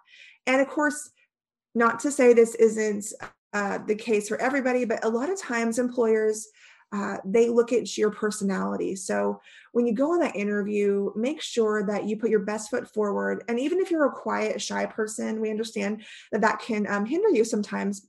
And 0.48 0.62
of 0.62 0.68
course, 0.68 1.12
not 1.76 2.00
to 2.00 2.12
say 2.12 2.34
this 2.34 2.56
isn't 2.56 3.06
uh, 3.54 3.80
the 3.80 3.96
case 3.96 4.28
for 4.28 4.42
everybody, 4.42 4.86
but 4.86 5.04
a 5.04 5.10
lot 5.10 5.30
of 5.30 5.40
times 5.40 5.78
employers 5.78 6.48
uh, 6.92 7.18
they 7.24 7.50
look 7.50 7.72
at 7.72 7.98
your 7.98 8.10
personality. 8.10 8.96
So 8.96 9.42
when 9.74 9.86
you 9.86 9.94
go 9.94 10.14
on 10.14 10.20
that 10.20 10.36
interview, 10.36 11.12
make 11.16 11.42
sure 11.42 11.86
that 11.86 12.06
you 12.06 12.18
put 12.18 12.32
your 12.32 12.40
best 12.40 12.70
foot 12.70 12.92
forward. 12.92 13.44
And 13.48 13.60
even 13.60 13.80
if 13.80 13.92
you're 13.92 14.08
a 14.08 14.12
quiet, 14.12 14.62
shy 14.62 14.86
person, 14.88 15.40
we 15.40 15.52
understand 15.52 16.04
that 16.32 16.42
that 16.42 16.60
can 16.60 16.88
um, 16.88 17.06
hinder 17.06 17.30
you 17.30 17.44
sometimes. 17.44 18.08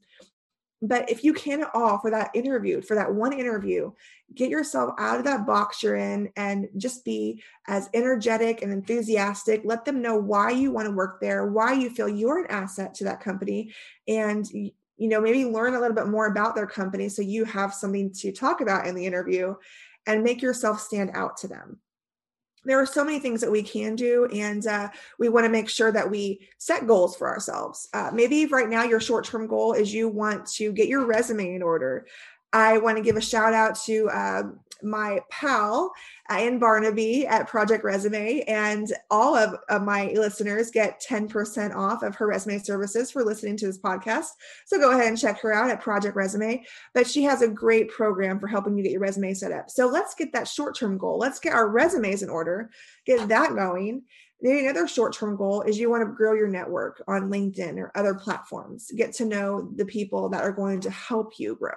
But 0.83 1.11
if 1.11 1.23
you 1.23 1.35
can 1.35 1.61
at 1.61 1.71
all 1.75 1.99
for 1.99 2.11
that 2.11 2.31
interview, 2.35 2.81
for 2.81 2.95
that 2.95 3.13
one 3.13 3.35
interview, 3.35 3.93
get 4.35 4.49
yourself 4.49 4.95
out 4.99 5.19
of 5.19 5.25
that 5.25 5.47
box 5.47 5.83
you're 5.83 5.97
in 5.97 6.31
and 6.37 6.69
just 6.79 7.05
be 7.05 7.43
as 7.69 7.91
energetic 7.93 8.63
and 8.63 8.73
enthusiastic. 8.73 9.61
Let 9.63 9.85
them 9.85 10.01
know 10.01 10.17
why 10.17 10.53
you 10.53 10.73
want 10.73 10.87
to 10.87 10.95
work 10.95 11.21
there, 11.21 11.47
why 11.47 11.75
you 11.75 11.91
feel 11.91 12.09
you're 12.09 12.39
an 12.39 12.51
asset 12.51 12.95
to 12.95 13.05
that 13.05 13.21
company, 13.21 13.75
and 14.09 14.47
you 15.01 15.09
know 15.09 15.21
maybe 15.21 15.47
learn 15.47 15.75
a 15.75 15.81
little 15.81 15.97
bit 15.97 16.09
more 16.09 16.27
about 16.27 16.55
their 16.55 16.67
company 16.67 17.09
so 17.09 17.23
you 17.23 17.45
have 17.45 17.73
something 17.73 18.13
to 18.13 18.31
talk 18.31 18.61
about 18.61 18.87
in 18.87 18.95
the 18.95 19.07
interview 19.07 19.55
and 20.07 20.23
make 20.23 20.43
yourself 20.43 20.81
stand 20.81 21.11
out 21.15 21.39
to 21.39 21.49
them. 21.49 21.79
There 22.65 22.79
are 22.79 22.87
so 22.87 23.03
many 23.03 23.19
things 23.19 23.41
that 23.41 23.51
we 23.51 23.63
can 23.63 23.97
do 23.97 24.27
and 24.27 24.67
uh, 24.67 24.91
we 25.19 25.31
want 25.31 25.47
to 25.47 25.51
make 25.51 25.71
sure 25.71 25.91
that 25.91 26.11
we 26.11 26.47
set 26.59 26.87
goals 26.87 27.17
for 27.17 27.29
ourselves. 27.29 27.89
Uh, 27.95 28.11
maybe 28.13 28.45
right 28.45 28.69
now 28.69 28.83
your 28.85 29.01
short-term 29.01 29.47
goal 29.47 29.73
is 29.73 29.95
you 29.95 30.09
want 30.09 30.47
to 30.53 30.71
get 30.73 30.89
your 30.89 31.07
resume 31.07 31.55
in 31.55 31.63
order. 31.63 32.07
I 32.53 32.77
want 32.77 32.99
to 32.99 33.03
give 33.03 33.17
a 33.17 33.23
shout 33.23 33.55
out 33.55 33.77
to 33.87 34.09
uh, 34.11 34.43
my 34.83 35.21
pal 35.31 35.93
uh, 36.31 36.39
in 36.39 36.59
Barnaby 36.59 37.27
at 37.27 37.49
Project 37.49 37.85
Resume, 37.85 38.43
and 38.43 38.93
all 39.11 39.37
of, 39.37 39.57
of, 39.69 39.83
my 39.83 40.13
listeners 40.15 40.71
get 40.71 41.03
10% 41.03 41.75
off 41.75 42.03
of 42.03 42.15
her 42.15 42.27
resume 42.27 42.59
services 42.59 43.11
for 43.11 43.25
listening 43.25 43.57
to 43.57 43.67
this 43.67 43.79
podcast. 43.79 44.29
So 44.67 44.79
go 44.79 44.93
ahead 44.93 45.09
and 45.09 45.19
check 45.19 45.41
her 45.41 45.53
out 45.53 45.71
at 45.71 45.81
Project 45.81 46.17
Resume. 46.17 46.65
But 46.95 47.07
she 47.07 47.23
has 47.25 47.43
a 47.43 47.49
great 47.49 47.89
program 47.89 48.39
for 48.39 48.47
helping 48.47 48.77
you 48.77 48.83
get 48.83 48.93
your 48.93 49.01
resume 49.01 49.35
set 49.35 49.53
up. 49.53 49.71
So 49.71 49.87
let's 49.87 50.15
get 50.15 50.33
that 50.33 50.49
short 50.49 50.77
term 50.77 50.99
goal. 50.99 51.19
Let's 51.19 51.41
get 51.41 51.55
our 51.55 51.69
resumes 51.69 52.23
in 52.23 52.31
order, 52.31 52.71
get 53.07 53.29
that 53.29 53.55
going. 53.55 54.03
Maybe 54.43 54.61
another 54.61 54.89
short 54.89 55.13
term 55.13 55.37
goal 55.37 55.63
is 55.63 55.79
you 55.79 55.91
want 55.91 56.03
to 56.03 56.15
grow 56.15 56.35
your 56.35 56.49
network 56.49 57.03
on 57.07 57.31
LinkedIn 57.31 57.79
or 57.79 57.93
other 57.95 58.15
platforms, 58.15 58.91
get 58.97 59.13
to 59.15 59.25
know 59.25 59.71
the 59.77 59.85
people 59.85 60.29
that 60.31 60.43
are 60.43 60.53
going 60.53 60.81
to 60.81 60.91
help 60.91 61.39
you 61.39 61.57
grow 61.57 61.77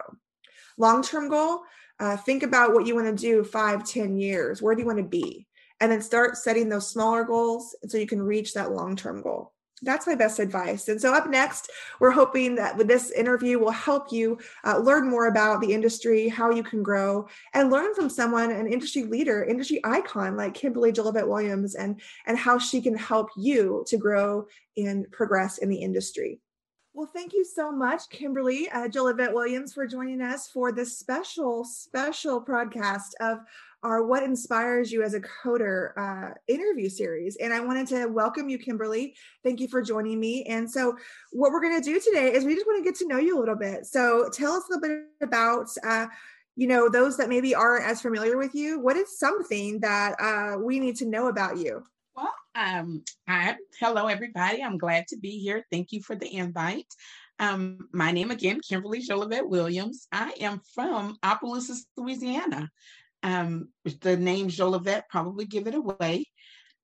long 0.78 1.04
term 1.04 1.30
goal, 1.30 1.62
uh, 2.00 2.18
think 2.18 2.44
about 2.44 2.74
what 2.74 2.86
you 2.86 2.96
want 2.96 3.08
to 3.08 3.22
do 3.22 3.44
five, 3.44 3.84
ten 3.84 4.18
years. 4.18 4.62
Where 4.62 4.76
do 4.76 4.82
you 4.82 4.88
want 4.88 5.00
to 5.00 5.04
be? 5.04 5.48
and 5.80 5.92
then 5.92 6.02
start 6.02 6.38
setting 6.38 6.70
those 6.70 6.88
smaller 6.88 7.26
goals 7.26 7.76
so 7.90 7.98
you 7.98 8.08
can 8.08 8.22
reach 8.22 8.54
that 8.54 8.72
long 8.72 8.96
term 8.96 9.22
goal 9.22 9.54
that's 9.84 10.08
my 10.08 10.16
best 10.16 10.40
advice. 10.40 10.88
And 10.88 11.00
so, 11.00 11.14
up 11.14 11.30
next, 11.30 11.70
we're 12.00 12.12
hoping 12.12 12.56
that 12.56 12.78
with 12.78 12.88
this 12.88 13.12
interview 13.12 13.60
will 13.60 13.72
help 13.72 14.12
you 14.12 14.40
uh, 14.66 14.78
learn 14.78 15.10
more 15.10 15.28
about 15.28 15.62
the 15.62 15.74
industry, 15.74 16.30
how 16.30 16.52
you 16.52 16.64
can 16.64 16.82
grow, 16.82 17.28
and 17.54 17.70
learn 17.70 17.94
from 17.94 18.10
someone, 18.10 18.52
an 18.52 18.72
industry 18.72 19.04
leader, 19.04 19.44
industry 19.44 19.82
icon 19.84 20.38
like 20.38 20.54
Kimberly 20.54 20.92
Jolivet 20.92 21.28
Williams, 21.28 21.76
and 21.76 22.02
and 22.26 22.38
how 22.38 22.58
she 22.58 22.82
can 22.82 22.96
help 22.96 23.30
you 23.36 23.84
to 23.88 23.98
grow 23.98 24.48
and 24.78 25.10
progress 25.12 25.58
in 25.58 25.70
the 25.70 25.82
industry. 25.82 26.40
Well, 26.96 27.10
thank 27.12 27.34
you 27.34 27.44
so 27.44 27.72
much, 27.72 28.08
Kimberly 28.12 28.70
uh, 28.70 28.88
Jolivet 28.88 29.34
Williams, 29.34 29.74
for 29.74 29.88
joining 29.88 30.22
us 30.22 30.48
for 30.48 30.72
this 30.72 30.96
special, 30.96 31.66
special 31.66 32.40
broadcast 32.40 33.16
of 33.20 33.40
our 33.82 34.04
What 34.06 34.22
Inspires 34.22 34.92
You 34.92 35.02
as 35.02 35.16
a 35.16 35.22
Coder 35.22 35.98
uh, 35.98 36.36
interview 36.48 36.90
series. 36.90 37.36
And 37.38 37.52
I 37.52 37.62
wanted 37.62 37.88
to 37.88 38.06
welcome 38.06 38.48
you, 38.48 38.60
Kimberly. 38.60 39.16
Thank 39.44 39.60
you 39.60 39.68
for 39.68 39.82
joining 39.82 40.20
me. 40.20 40.44
And 40.44 40.70
so, 40.70 40.96
what 41.32 41.52
we're 41.52 41.64
going 41.64 41.82
to 41.82 41.84
do 41.84 42.00
today 42.00 42.32
is 42.32 42.46
we 42.46 42.54
just 42.54 42.68
want 42.68 42.78
to 42.78 42.88
get 42.88 43.00
to 43.00 43.08
know 43.08 43.18
you 43.18 43.40
a 43.40 43.42
little 43.42 43.56
bit. 43.56 43.88
So, 43.88 44.30
tell 44.32 44.54
us 44.54 44.66
a 44.70 44.76
little 44.76 44.88
bit 44.88 45.28
about. 45.28 45.70
Uh, 45.84 46.06
you 46.56 46.68
know, 46.68 46.88
those 46.88 47.18
that 47.18 47.30
maybe 47.30 47.56
aren't 47.56 47.84
as 47.84 48.00
familiar 48.04 48.38
with 48.38 48.54
you, 48.54 48.80
what 48.80 48.96
is 48.96 49.18
something 49.18 49.80
that 49.80 50.14
uh, 50.20 50.56
we 50.60 50.78
need 50.78 50.96
to 50.98 51.06
know 51.08 51.28
about 51.28 51.58
you? 51.58 51.84
Well, 52.16 52.34
um, 52.54 53.04
hi, 53.28 53.56
hello 53.80 54.06
everybody. 54.06 54.62
I'm 54.62 54.78
glad 54.78 55.08
to 55.08 55.18
be 55.18 55.40
here. 55.40 55.66
Thank 55.72 55.92
you 55.92 56.04
for 56.04 56.16
the 56.16 56.32
invite. 56.32 56.86
Um, 57.40 57.90
my 57.92 58.12
name 58.12 58.30
again, 58.30 58.60
Kimberly 58.60 59.02
Jolivet 59.02 59.50
Williams. 59.50 60.08
I 60.12 60.32
am 60.40 60.62
from 60.76 61.18
Opelousas, 61.24 61.88
Louisiana. 61.98 62.70
Um, 63.24 63.70
the 64.02 64.16
name 64.16 64.50
Jolivet 64.50 65.04
probably 65.10 65.46
give 65.46 65.66
it 65.66 65.74
away. 65.74 66.26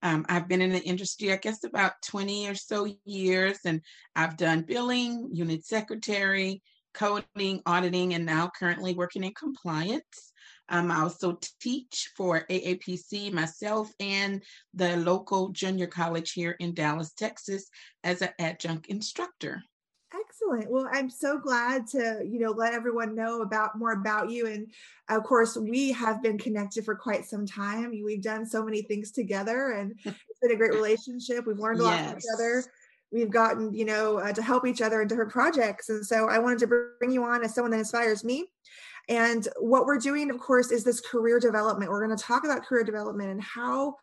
Um, 0.01 0.25
I've 0.27 0.47
been 0.47 0.61
in 0.61 0.71
the 0.71 0.81
industry, 0.81 1.31
I 1.31 1.37
guess, 1.37 1.63
about 1.63 1.93
20 2.07 2.47
or 2.47 2.55
so 2.55 2.87
years, 3.05 3.59
and 3.65 3.81
I've 4.15 4.35
done 4.35 4.63
billing, 4.63 5.29
unit 5.31 5.63
secretary, 5.63 6.63
coding, 6.95 7.61
auditing, 7.67 8.15
and 8.15 8.25
now 8.25 8.49
currently 8.57 8.95
working 8.95 9.23
in 9.23 9.33
compliance. 9.33 10.28
Um, 10.69 10.91
I 10.91 11.01
also 11.01 11.39
teach 11.59 12.11
for 12.15 12.45
AAPC 12.49 13.31
myself 13.31 13.91
and 13.99 14.43
the 14.73 14.97
local 14.97 15.49
junior 15.49 15.87
college 15.87 16.31
here 16.31 16.55
in 16.59 16.73
Dallas, 16.73 17.13
Texas, 17.13 17.69
as 18.03 18.21
an 18.21 18.29
adjunct 18.39 18.87
instructor. 18.87 19.63
Excellent. 20.13 20.71
Well, 20.71 20.89
I'm 20.91 21.09
so 21.09 21.37
glad 21.37 21.85
to, 21.87 22.21
you 22.27 22.39
know, 22.39 22.51
let 22.51 22.73
everyone 22.73 23.13
know 23.13 23.41
about 23.41 23.77
more 23.77 23.91
about 23.91 24.31
you. 24.31 24.47
And 24.47 24.67
of 25.07 25.23
course, 25.23 25.55
we 25.55 25.91
have 25.91 26.23
been 26.23 26.37
connected 26.37 26.83
for 26.83 26.95
quite 26.95 27.25
some 27.25 27.45
time. 27.45 27.91
We've 27.91 28.21
done 28.21 28.45
so 28.45 28.63
many 28.63 28.81
things 28.81 29.11
together 29.11 29.71
and 29.71 29.93
it's 30.05 30.39
been 30.41 30.51
a 30.51 30.55
great 30.55 30.73
relationship. 30.73 31.45
We've 31.45 31.59
learned 31.59 31.81
a 31.81 31.83
lot 31.83 31.99
yes. 31.99 32.09
from 32.09 32.17
each 32.17 32.25
other. 32.33 32.63
We've 33.11 33.29
gotten, 33.29 33.73
you 33.73 33.85
know, 33.85 34.17
uh, 34.17 34.33
to 34.33 34.41
help 34.41 34.65
each 34.65 34.81
other 34.81 35.01
in 35.01 35.07
different 35.07 35.31
projects. 35.31 35.89
And 35.89 36.05
so 36.05 36.27
I 36.27 36.39
wanted 36.39 36.59
to 36.59 36.67
bring 36.99 37.11
you 37.11 37.23
on 37.23 37.43
as 37.43 37.53
someone 37.53 37.71
that 37.71 37.79
inspires 37.79 38.23
me. 38.23 38.47
And 39.09 39.47
what 39.59 39.85
we're 39.85 39.97
doing, 39.97 40.29
of 40.29 40.39
course, 40.39 40.71
is 40.71 40.83
this 40.83 41.01
career 41.01 41.39
development. 41.39 41.91
We're 41.91 42.05
going 42.05 42.15
to 42.15 42.23
talk 42.23 42.45
about 42.45 42.63
career 42.63 42.83
development 42.83 43.31
and 43.31 43.41
how 43.41 43.95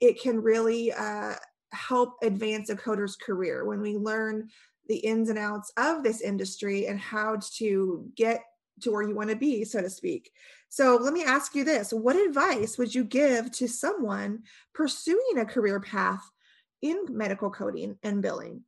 it 0.00 0.20
can 0.20 0.40
really 0.40 0.92
uh, 0.92 1.34
help 1.72 2.16
advance 2.22 2.68
a 2.68 2.76
coder's 2.76 3.16
career 3.16 3.64
when 3.64 3.80
we 3.80 3.96
learn 3.96 4.48
the 4.86 4.98
ins 4.98 5.30
and 5.30 5.38
outs 5.38 5.72
of 5.78 6.02
this 6.02 6.20
industry 6.20 6.86
and 6.86 7.00
how 7.00 7.38
to 7.54 8.06
get 8.16 8.42
to 8.82 8.90
where 8.90 9.02
you 9.02 9.14
want 9.14 9.30
to 9.30 9.36
be, 9.36 9.64
so 9.64 9.80
to 9.80 9.90
speak. 9.90 10.30
So 10.68 10.98
let 11.00 11.12
me 11.12 11.24
ask 11.24 11.54
you 11.54 11.64
this 11.64 11.92
What 11.92 12.16
advice 12.16 12.76
would 12.76 12.94
you 12.94 13.04
give 13.04 13.50
to 13.52 13.68
someone 13.68 14.42
pursuing 14.74 15.38
a 15.38 15.46
career 15.46 15.80
path 15.80 16.22
in 16.82 17.06
medical 17.08 17.50
coding 17.50 17.96
and 18.02 18.22
billing? 18.22 18.64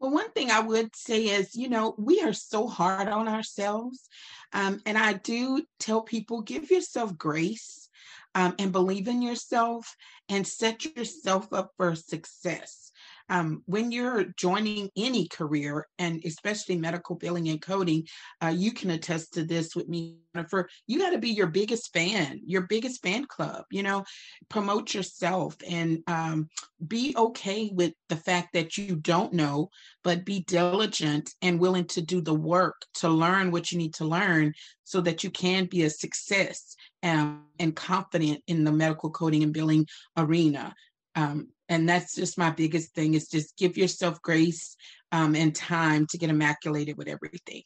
Well, 0.00 0.12
one 0.12 0.30
thing 0.30 0.50
I 0.50 0.60
would 0.60 0.94
say 0.94 1.24
is, 1.24 1.56
you 1.56 1.68
know, 1.68 1.94
we 1.98 2.20
are 2.22 2.32
so 2.32 2.68
hard 2.68 3.08
on 3.08 3.28
ourselves. 3.28 4.08
Um, 4.52 4.80
and 4.86 4.96
I 4.96 5.14
do 5.14 5.62
tell 5.78 6.02
people 6.02 6.42
give 6.42 6.70
yourself 6.70 7.18
grace 7.18 7.88
um, 8.34 8.54
and 8.58 8.70
believe 8.70 9.08
in 9.08 9.22
yourself 9.22 9.96
and 10.28 10.46
set 10.46 10.84
yourself 10.84 11.52
up 11.52 11.72
for 11.76 11.94
success 11.96 12.87
um, 13.28 13.62
when 13.66 13.92
you're 13.92 14.24
joining 14.36 14.90
any 14.96 15.28
career, 15.28 15.86
and 15.98 16.22
especially 16.24 16.76
medical 16.76 17.16
billing 17.16 17.48
and 17.48 17.60
coding, 17.60 18.06
uh, 18.42 18.48
you 18.54 18.72
can 18.72 18.90
attest 18.90 19.34
to 19.34 19.44
this 19.44 19.76
with 19.76 19.88
me, 19.88 20.16
Jennifer. 20.34 20.68
You 20.86 20.98
got 20.98 21.10
to 21.10 21.18
be 21.18 21.30
your 21.30 21.48
biggest 21.48 21.92
fan, 21.92 22.40
your 22.44 22.62
biggest 22.62 23.02
fan 23.02 23.26
club. 23.26 23.64
You 23.70 23.82
know, 23.82 24.04
promote 24.48 24.94
yourself 24.94 25.56
and 25.68 26.02
um, 26.06 26.48
be 26.86 27.14
okay 27.16 27.70
with 27.72 27.92
the 28.08 28.16
fact 28.16 28.54
that 28.54 28.78
you 28.78 28.96
don't 28.96 29.32
know, 29.32 29.68
but 30.04 30.24
be 30.24 30.40
diligent 30.40 31.34
and 31.42 31.60
willing 31.60 31.86
to 31.86 32.00
do 32.00 32.20
the 32.20 32.34
work 32.34 32.80
to 32.94 33.08
learn 33.08 33.50
what 33.50 33.70
you 33.70 33.78
need 33.78 33.94
to 33.94 34.04
learn 34.04 34.52
so 34.84 35.00
that 35.02 35.22
you 35.22 35.30
can 35.30 35.66
be 35.66 35.82
a 35.82 35.90
success 35.90 36.74
um, 37.02 37.44
and 37.58 37.76
confident 37.76 38.42
in 38.46 38.64
the 38.64 38.72
medical 38.72 39.10
coding 39.10 39.42
and 39.42 39.52
billing 39.52 39.86
arena. 40.16 40.74
Um, 41.14 41.48
and 41.68 41.88
that's 41.88 42.14
just 42.14 42.38
my 42.38 42.50
biggest 42.50 42.94
thing 42.94 43.14
is 43.14 43.28
just 43.28 43.56
give 43.56 43.76
yourself 43.76 44.20
grace 44.22 44.76
um, 45.12 45.34
and 45.34 45.54
time 45.54 46.06
to 46.06 46.18
get 46.18 46.30
immaculated 46.30 46.96
with 46.96 47.08
everything. 47.08 47.62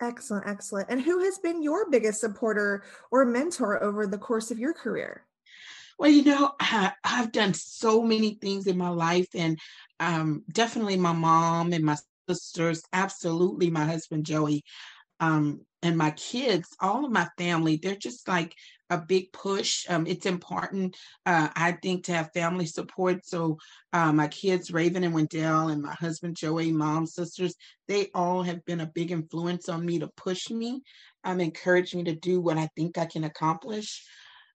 Excellent 0.00 0.46
excellent. 0.46 0.88
And 0.90 1.00
who 1.00 1.24
has 1.24 1.38
been 1.38 1.62
your 1.62 1.90
biggest 1.90 2.20
supporter 2.20 2.84
or 3.10 3.24
mentor 3.24 3.82
over 3.82 4.06
the 4.06 4.18
course 4.18 4.50
of 4.50 4.58
your 4.58 4.72
career? 4.72 5.26
Well 5.98 6.10
you 6.10 6.24
know 6.24 6.52
I, 6.60 6.92
have 7.04 7.32
done 7.32 7.54
so 7.54 8.02
many 8.02 8.34
things 8.40 8.66
in 8.66 8.78
my 8.78 8.90
life 8.90 9.28
and 9.34 9.58
um, 9.98 10.44
definitely 10.52 10.96
my 10.96 11.12
mom 11.12 11.72
and 11.72 11.84
my 11.84 11.96
sisters 12.28 12.82
absolutely 12.92 13.70
my 13.70 13.84
husband 13.84 14.24
joey 14.24 14.62
um, 15.20 15.60
and 15.82 15.96
my 15.96 16.10
kids, 16.10 16.74
all 16.80 17.04
of 17.04 17.12
my 17.12 17.28
family, 17.38 17.76
they're 17.76 17.94
just 17.94 18.26
like 18.26 18.54
a 18.90 18.98
big 18.98 19.32
push. 19.32 19.86
Um, 19.88 20.06
it's 20.06 20.26
important, 20.26 20.96
uh, 21.24 21.48
I 21.54 21.72
think, 21.72 22.04
to 22.04 22.12
have 22.12 22.32
family 22.32 22.66
support. 22.66 23.24
So 23.24 23.58
uh, 23.92 24.12
my 24.12 24.28
kids, 24.28 24.72
Raven 24.72 25.04
and 25.04 25.14
Wendell, 25.14 25.68
and 25.68 25.82
my 25.82 25.94
husband, 25.94 26.36
Joey, 26.36 26.72
mom, 26.72 27.06
sisters, 27.06 27.54
they 27.86 28.08
all 28.14 28.42
have 28.42 28.64
been 28.64 28.80
a 28.80 28.86
big 28.86 29.12
influence 29.12 29.68
on 29.68 29.84
me 29.84 30.00
to 30.00 30.08
push 30.16 30.50
me, 30.50 30.82
um, 31.22 31.40
encourage 31.40 31.94
me 31.94 32.02
to 32.04 32.14
do 32.14 32.40
what 32.40 32.58
I 32.58 32.68
think 32.76 32.98
I 32.98 33.06
can 33.06 33.24
accomplish. 33.24 34.04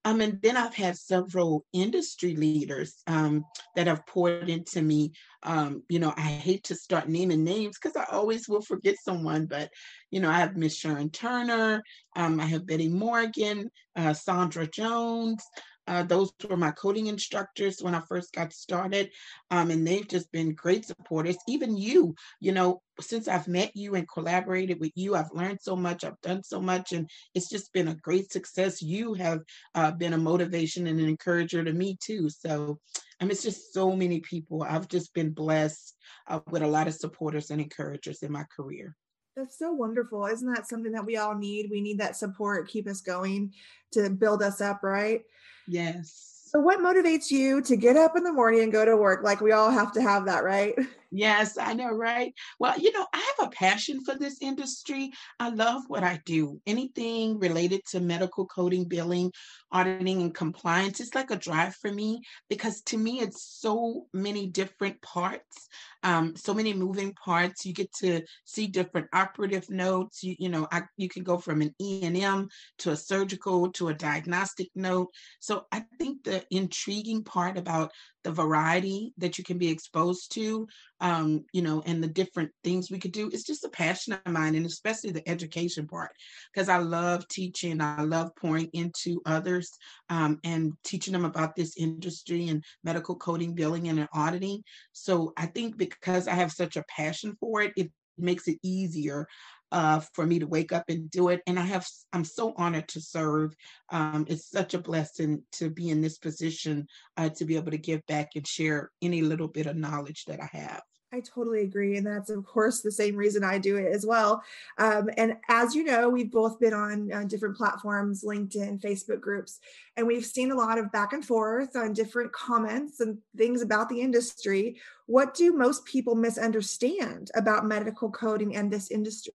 Um, 0.05 0.22
and 0.22 0.41
then 0.41 0.57
I've 0.57 0.75
had 0.75 0.98
several 0.98 1.65
industry 1.72 2.36
leaders 2.36 3.03
um, 3.07 3.45
that 3.75 3.88
have 3.88 4.05
poured 4.05 4.50
into 4.50 4.81
me. 4.81 5.13
Um, 5.43 5.83
you 5.88 6.00
know, 6.00 6.13
I 6.17 6.22
hate 6.22 6.65
to 6.65 6.75
start 6.75 7.07
naming 7.07 7.43
names 7.43 7.77
because 7.81 7.95
I 7.95 8.05
always 8.13 8.50
will 8.50 8.62
forget 8.62 8.95
someone, 9.01 9.45
but 9.45 9.69
you 10.12 10.19
know, 10.19 10.29
I 10.29 10.39
have 10.39 10.57
Miss 10.57 10.75
Sharon 10.75 11.10
Turner, 11.10 11.81
um, 12.15 12.39
I 12.39 12.45
have 12.45 12.67
Betty 12.67 12.89
Morgan, 12.89 13.69
uh, 13.95 14.13
Sandra 14.13 14.67
Jones, 14.67 15.43
uh, 15.87 16.03
those 16.03 16.31
were 16.49 16.57
my 16.57 16.71
coding 16.71 17.07
instructors 17.07 17.81
when 17.81 17.95
I 17.95 18.01
first 18.01 18.33
got 18.33 18.53
started. 18.53 19.11
Um, 19.51 19.71
and 19.71 19.85
they've 19.85 20.07
just 20.07 20.31
been 20.31 20.53
great 20.53 20.85
supporters. 20.85 21.37
Even 21.47 21.75
you, 21.75 22.15
you 22.39 22.51
know, 22.51 22.81
since 23.01 23.27
I've 23.27 23.47
met 23.47 23.71
you 23.75 23.95
and 23.95 24.07
collaborated 24.07 24.79
with 24.79 24.91
you, 24.95 25.15
I've 25.15 25.31
learned 25.33 25.59
so 25.61 25.75
much, 25.75 26.03
I've 26.03 26.21
done 26.21 26.43
so 26.43 26.61
much, 26.61 26.93
and 26.93 27.09
it's 27.33 27.49
just 27.49 27.73
been 27.73 27.87
a 27.89 27.95
great 27.95 28.31
success. 28.31 28.81
You 28.81 29.13
have 29.15 29.41
uh, 29.75 29.91
been 29.91 30.13
a 30.13 30.17
motivation 30.17 30.87
and 30.87 30.99
an 30.99 31.09
encourager 31.09 31.63
to 31.63 31.73
me 31.73 31.97
too. 32.01 32.29
So, 32.29 32.79
I 33.19 33.25
mean, 33.25 33.31
it's 33.31 33.43
just 33.43 33.73
so 33.73 33.95
many 33.95 34.19
people. 34.21 34.63
I've 34.63 34.87
just 34.87 35.13
been 35.13 35.31
blessed 35.31 35.95
uh, 36.27 36.39
with 36.49 36.61
a 36.61 36.67
lot 36.67 36.87
of 36.87 36.93
supporters 36.93 37.51
and 37.51 37.59
encouragers 37.59 38.23
in 38.23 38.31
my 38.31 38.45
career. 38.55 38.95
That's 39.35 39.57
so 39.57 39.71
wonderful. 39.71 40.25
Isn't 40.27 40.53
that 40.53 40.67
something 40.67 40.91
that 40.91 41.05
we 41.05 41.17
all 41.17 41.35
need? 41.35 41.71
We 41.71 41.81
need 41.81 41.99
that 41.99 42.15
support, 42.15 42.67
keep 42.67 42.87
us 42.87 43.01
going 43.01 43.53
to 43.91 44.09
build 44.09 44.43
us 44.43 44.61
up, 44.61 44.83
right? 44.83 45.23
Yes. 45.67 46.33
So, 46.51 46.59
what 46.59 46.79
motivates 46.79 47.31
you 47.31 47.61
to 47.63 47.75
get 47.75 47.97
up 47.97 48.15
in 48.15 48.23
the 48.23 48.31
morning 48.31 48.61
and 48.61 48.71
go 48.71 48.85
to 48.85 48.95
work? 48.95 49.23
Like, 49.23 49.41
we 49.41 49.53
all 49.53 49.71
have 49.71 49.91
to 49.93 50.01
have 50.01 50.25
that, 50.25 50.43
right? 50.43 50.75
Yes, 51.15 51.60
I 51.60 51.74
know, 51.74 51.91
right? 51.91 52.34
Well, 52.58 52.77
you 52.79 52.91
know, 52.91 53.05
I 53.13 53.17
have 53.38 53.48
a 53.48 53.51
passion 53.51 54.03
for 54.03 54.15
this 54.15 54.41
industry. 54.41 55.12
I 55.39 55.50
love 55.50 55.84
what 55.88 56.03
I 56.03 56.20
do. 56.25 56.60
Anything 56.65 57.38
related 57.38 57.82
to 57.91 58.00
medical 58.00 58.48
coding, 58.48 58.86
billing, 58.86 59.32
auditing, 59.72 60.24
and 60.24 60.34
compliance, 60.34 61.00
it's 61.00 61.13
like 61.13 61.29
a 61.29 61.36
drive 61.36 61.75
for 61.75 61.91
me 61.91 62.22
because 62.50 62.82
to 62.86 62.98
me, 62.98 63.20
it's 63.20 63.43
so 63.43 64.08
many 64.12 64.48
different 64.48 65.00
parts, 65.03 65.67
um, 66.01 66.36
so 66.36 66.51
many 66.51 66.74
moving 66.74 67.13
parts. 67.13 67.63
You 67.63 67.74
get 67.74 67.93
to 67.98 68.24
see 68.46 68.65
different 68.65 69.08
operative 69.13 69.70
notes. 69.70 70.24
You, 70.24 70.36
you 70.39 70.50
know, 70.50 70.67
I, 70.72 70.82
you 70.98 71.10
can 71.10 71.24
go 71.24 71.38
from 71.38 71.62
an 71.62 71.75
E&M 71.79 72.50
to 72.79 72.89
a 72.89 72.96
surgical 72.96 73.72
to 73.74 73.89
a 73.89 73.93
diagnostic 73.93 74.70
note. 74.74 75.10
So 75.39 75.67
I 75.72 75.84
think 76.00 76.24
the 76.24 76.43
intriguing 76.50 77.24
part 77.24 77.55
about 77.55 77.91
the 78.24 78.32
variety 78.32 79.13
that 79.17 79.38
you 79.38 79.43
can 79.43 79.58
be 79.58 79.70
exposed 79.70 80.32
to 80.34 80.67
um, 81.03 81.43
you 81.51 81.62
know, 81.62 81.83
and 81.86 82.01
the 82.01 82.07
different 82.07 82.50
things 82.63 82.89
we 82.89 82.98
could 82.98 83.12
do. 83.12 83.29
It's 83.31 83.43
just 83.43 83.65
a 83.65 83.69
passion 83.69 84.13
of 84.13 84.31
mine, 84.31 84.55
and 84.55 84.65
especially 84.65 85.12
the 85.12 85.27
education 85.29 85.86
part, 85.86 86.12
because 86.51 86.69
I 86.69 86.77
love 86.77 87.27
teaching. 87.27 87.81
I 87.81 88.03
love 88.03 88.31
pouring 88.38 88.69
into 88.72 89.22
others 89.25 89.69
um, 90.10 90.39
and 90.45 90.72
teaching 90.86 91.12
them 91.12 91.25
about 91.25 91.55
this 91.55 91.75
industry 91.77 92.48
and 92.48 92.63
medical 92.86 93.17
coding, 93.17 93.53
billing, 93.53 93.89
and 93.89 94.07
auditing. 94.13 94.63
So 94.93 95.33
I 95.36 95.48
think 95.48 95.77
because 95.77 96.29
I 96.29 96.36
have 96.36 96.53
such 96.53 96.77
a 96.77 96.86
passion 96.88 97.36
for 97.38 97.62
it, 97.62 97.74
it 97.75 97.91
makes 98.17 98.48
it 98.48 98.57
easier 98.63 99.27
uh, 99.74 100.00
for 100.13 100.25
me 100.25 100.39
to 100.39 100.48
wake 100.48 100.72
up 100.72 100.86
and 100.88 101.12
do 101.12 101.29
it. 101.29 101.41
And 101.48 101.60
I 101.60 101.63
have, 101.63 101.86
I'm 102.13 102.24
so 102.24 102.53
honored 102.55 102.88
to 102.89 103.01
serve. 103.01 103.53
Um, 103.89 104.25
it's 104.29 104.50
such 104.50 104.74
a 104.74 104.79
blessing 104.79 105.43
to 105.53 105.69
be 105.69 105.89
in 105.89 106.00
this 106.00 106.17
position 106.17 106.88
uh, 107.17 107.29
to 107.29 107.43
be 107.43 107.57
able 107.57 107.72
to 107.72 107.77
give 107.77 108.05
back 108.05 108.29
and 108.36 108.48
share 108.48 108.91
any 109.01 109.22
little 109.22 109.50
bit 109.50 109.65
of 109.65 109.75
knowledge 109.75 110.24
that 110.27 110.39
I 110.39 110.50
have. 110.57 110.81
I 111.13 111.20
totally 111.20 111.62
agree. 111.62 111.98
And 111.98 112.08
that's, 112.08 112.32
of 112.32 112.43
course, 112.43 112.82
the 112.82 112.91
same 112.91 113.15
reason 113.15 113.43
I 113.43 113.60
do 113.60 113.77
it 113.77 113.93
as 113.93 114.03
well. 114.03 114.43
Um, 114.79 115.12
and 115.15 115.38
as 115.48 115.75
you 115.75 115.84
know, 115.84 116.10
we've 116.10 116.32
both 116.32 116.60
been 116.60 116.74
on 116.74 117.13
uh, 117.13 117.24
different 117.25 117.55
platforms, 117.55 118.24
LinkedIn, 118.24 118.82
Facebook 118.82 119.22
groups, 119.22 119.60
and 119.96 120.08
we've 120.08 120.25
seen 120.25 120.50
a 120.50 120.55
lot 120.55 120.79
of 120.79 120.91
back 120.91 121.13
and 121.13 121.24
forth 121.24 121.75
on 121.75 121.93
different 121.93 122.34
comments 122.34 123.00
and 123.00 123.20
things 123.38 123.62
about 123.62 123.89
the 123.89 124.01
industry. 124.01 124.82
What 125.05 125.36
do 125.36 125.53
most 125.53 125.86
people 125.86 126.15
misunderstand 126.15 127.29
about 127.36 127.67
medical 127.67 128.10
coding 128.10 128.55
and 128.55 128.72
this 128.72 128.89
industry? 128.89 129.34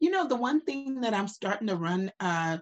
You 0.00 0.10
know, 0.10 0.26
the 0.26 0.36
one 0.36 0.62
thing 0.62 1.02
that 1.02 1.12
I'm 1.12 1.28
starting 1.28 1.66
to 1.66 1.76
run 1.76 2.10
uh, 2.20 2.56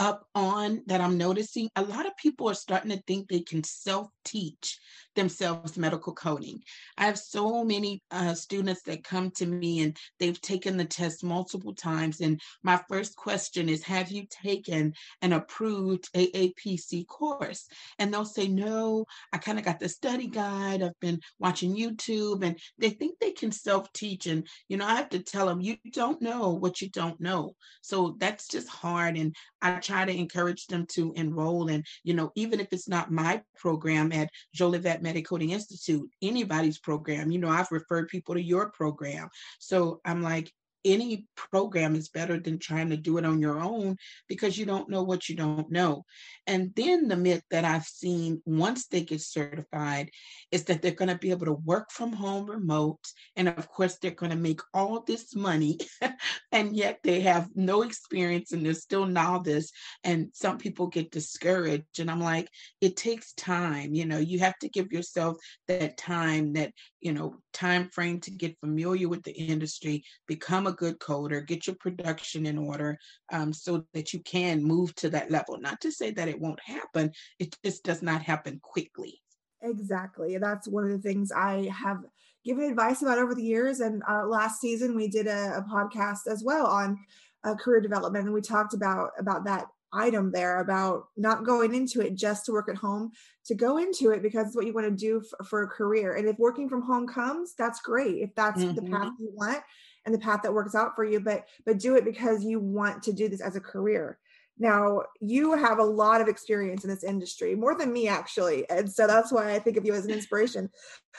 up 0.00 0.26
on 0.34 0.82
that 0.86 1.00
I'm 1.00 1.18
noticing, 1.18 1.68
a 1.76 1.82
lot 1.82 2.06
of 2.06 2.16
people 2.16 2.50
are 2.50 2.54
starting 2.54 2.90
to 2.90 3.02
think 3.06 3.28
they 3.28 3.40
can 3.40 3.62
self 3.62 4.08
teach 4.24 4.78
themselves 5.14 5.76
medical 5.76 6.12
coding. 6.14 6.62
I 6.96 7.04
have 7.04 7.18
so 7.18 7.64
many 7.64 8.02
uh, 8.10 8.34
students 8.34 8.82
that 8.82 9.04
come 9.04 9.30
to 9.32 9.46
me 9.46 9.80
and 9.80 9.96
they've 10.18 10.40
taken 10.40 10.76
the 10.76 10.84
test 10.84 11.24
multiple 11.24 11.74
times. 11.74 12.20
And 12.20 12.40
my 12.62 12.80
first 12.88 13.16
question 13.16 13.68
is 13.68 13.82
Have 13.84 14.10
you 14.10 14.26
taken 14.30 14.94
an 15.20 15.32
approved 15.32 16.08
AAPC 16.14 17.06
course? 17.06 17.66
And 17.98 18.12
they'll 18.12 18.24
say, 18.24 18.48
No, 18.48 19.04
I 19.32 19.38
kind 19.38 19.58
of 19.58 19.64
got 19.64 19.80
the 19.80 19.88
study 19.88 20.28
guide. 20.28 20.82
I've 20.82 20.98
been 21.00 21.20
watching 21.38 21.76
YouTube 21.76 22.44
and 22.44 22.58
they 22.78 22.90
think 22.90 23.18
they 23.18 23.32
can 23.32 23.52
self 23.52 23.92
teach. 23.92 24.26
And, 24.26 24.46
you 24.68 24.76
know, 24.76 24.86
I 24.86 24.94
have 24.96 25.10
to 25.10 25.18
tell 25.20 25.46
them, 25.46 25.60
You 25.60 25.76
don't 25.92 26.22
know 26.22 26.50
what 26.50 26.80
you 26.80 26.88
don't 26.88 27.20
know. 27.20 27.54
So 27.82 28.16
that's 28.18 28.48
just 28.48 28.68
hard. 28.68 29.16
And 29.16 29.34
I 29.60 29.76
try 29.76 30.04
to 30.04 30.16
encourage 30.16 30.66
them 30.66 30.86
to 30.92 31.12
enroll. 31.16 31.68
And, 31.68 31.84
you 32.02 32.14
know, 32.14 32.32
even 32.34 32.60
if 32.60 32.68
it's 32.72 32.88
not 32.88 33.10
my 33.10 33.42
program 33.56 34.11
at 34.12 34.30
Jolivet 34.56 35.24
Coding 35.24 35.50
Institute, 35.50 36.08
anybody's 36.20 36.78
program. 36.78 37.30
You 37.30 37.38
know, 37.38 37.48
I've 37.48 37.70
referred 37.70 38.08
people 38.08 38.34
to 38.34 38.42
your 38.42 38.70
program. 38.70 39.28
So 39.58 40.00
I'm 40.04 40.22
like, 40.22 40.52
any 40.84 41.26
program 41.36 41.94
is 41.94 42.08
better 42.08 42.38
than 42.38 42.58
trying 42.58 42.90
to 42.90 42.96
do 42.96 43.18
it 43.18 43.24
on 43.24 43.40
your 43.40 43.60
own 43.60 43.96
because 44.28 44.58
you 44.58 44.66
don't 44.66 44.88
know 44.88 45.02
what 45.02 45.28
you 45.28 45.36
don't 45.36 45.70
know. 45.70 46.04
And 46.46 46.72
then 46.74 47.08
the 47.08 47.16
myth 47.16 47.42
that 47.50 47.64
I've 47.64 47.84
seen 47.84 48.42
once 48.44 48.86
they 48.86 49.02
get 49.02 49.20
certified 49.20 50.10
is 50.50 50.64
that 50.64 50.82
they're 50.82 50.92
going 50.92 51.08
to 51.08 51.18
be 51.18 51.30
able 51.30 51.46
to 51.46 51.52
work 51.52 51.90
from 51.90 52.12
home 52.12 52.50
remote. 52.50 53.00
And 53.36 53.48
of 53.48 53.68
course, 53.68 53.98
they're 53.98 54.10
going 54.10 54.30
to 54.30 54.36
make 54.36 54.60
all 54.74 55.02
this 55.02 55.34
money, 55.34 55.78
and 56.52 56.76
yet 56.76 56.98
they 57.02 57.20
have 57.20 57.48
no 57.54 57.82
experience 57.82 58.52
and 58.52 58.64
they're 58.64 58.74
still 58.74 59.06
novice. 59.06 59.70
And 60.04 60.30
some 60.32 60.58
people 60.58 60.88
get 60.88 61.10
discouraged. 61.10 62.00
And 62.00 62.10
I'm 62.10 62.20
like, 62.20 62.48
it 62.80 62.96
takes 62.96 63.32
time. 63.34 63.94
You 63.94 64.06
know, 64.06 64.18
you 64.18 64.40
have 64.40 64.58
to 64.60 64.68
give 64.68 64.92
yourself 64.92 65.36
that 65.68 65.96
time, 65.96 66.54
that, 66.54 66.72
you 67.00 67.12
know, 67.12 67.36
time 67.52 67.88
frame 67.90 68.20
to 68.20 68.30
get 68.30 68.58
familiar 68.60 69.08
with 69.08 69.22
the 69.22 69.32
industry, 69.32 70.02
become 70.26 70.66
a 70.66 70.71
a 70.72 70.76
good 70.76 70.98
coder, 70.98 71.46
get 71.46 71.66
your 71.66 71.76
production 71.76 72.46
in 72.46 72.58
order 72.58 72.98
um, 73.32 73.52
so 73.52 73.84
that 73.94 74.12
you 74.12 74.20
can 74.20 74.62
move 74.62 74.94
to 74.96 75.10
that 75.10 75.30
level. 75.30 75.58
Not 75.60 75.80
to 75.82 75.92
say 75.92 76.10
that 76.12 76.28
it 76.28 76.40
won't 76.40 76.60
happen, 76.64 77.12
it 77.38 77.56
just 77.64 77.84
does 77.84 78.02
not 78.02 78.22
happen 78.22 78.58
quickly. 78.62 79.20
Exactly. 79.62 80.38
That's 80.38 80.68
one 80.68 80.84
of 80.84 80.90
the 80.90 80.98
things 80.98 81.30
I 81.30 81.70
have 81.72 81.98
given 82.44 82.64
advice 82.64 83.02
about 83.02 83.18
over 83.18 83.34
the 83.34 83.44
years. 83.44 83.80
And 83.80 84.02
uh, 84.08 84.26
last 84.26 84.60
season, 84.60 84.96
we 84.96 85.08
did 85.08 85.26
a, 85.26 85.58
a 85.58 85.66
podcast 85.72 86.26
as 86.28 86.42
well 86.44 86.66
on 86.66 86.98
uh, 87.44 87.54
career 87.54 87.80
development, 87.80 88.24
and 88.24 88.34
we 88.34 88.40
talked 88.40 88.74
about 88.74 89.10
about 89.18 89.44
that 89.44 89.66
item 89.92 90.32
there 90.32 90.60
about 90.60 91.04
not 91.16 91.44
going 91.44 91.74
into 91.74 92.00
it 92.00 92.14
just 92.14 92.46
to 92.46 92.52
work 92.52 92.68
at 92.68 92.76
home 92.76 93.10
to 93.44 93.54
go 93.54 93.76
into 93.76 94.10
it 94.10 94.22
because 94.22 94.46
it's 94.46 94.56
what 94.56 94.66
you 94.66 94.72
want 94.72 94.86
to 94.86 94.96
do 94.96 95.20
for, 95.20 95.44
for 95.44 95.62
a 95.64 95.68
career 95.68 96.14
and 96.14 96.26
if 96.26 96.38
working 96.38 96.68
from 96.68 96.82
home 96.82 97.06
comes 97.06 97.54
that's 97.58 97.80
great 97.80 98.22
if 98.22 98.34
that's 98.34 98.62
mm-hmm. 98.62 98.74
the 98.74 98.82
path 98.82 99.08
mm-hmm. 99.08 99.22
you 99.22 99.30
want 99.34 99.62
and 100.04 100.14
the 100.14 100.18
path 100.18 100.42
that 100.42 100.54
works 100.54 100.74
out 100.74 100.94
for 100.94 101.04
you 101.04 101.20
but 101.20 101.46
but 101.64 101.78
do 101.78 101.96
it 101.96 102.04
because 102.04 102.44
you 102.44 102.58
want 102.58 103.02
to 103.02 103.12
do 103.12 103.28
this 103.28 103.40
as 103.40 103.56
a 103.56 103.60
career. 103.60 104.18
Now 104.58 105.02
you 105.20 105.54
have 105.54 105.78
a 105.78 105.84
lot 105.84 106.20
of 106.20 106.28
experience 106.28 106.84
in 106.84 106.90
this 106.90 107.04
industry 107.04 107.54
more 107.54 107.76
than 107.76 107.92
me 107.92 108.08
actually 108.08 108.68
and 108.70 108.90
so 108.90 109.06
that's 109.06 109.32
why 109.32 109.52
i 109.52 109.58
think 109.58 109.76
of 109.76 109.84
you 109.84 109.94
as 109.94 110.04
an 110.04 110.12
inspiration. 110.12 110.70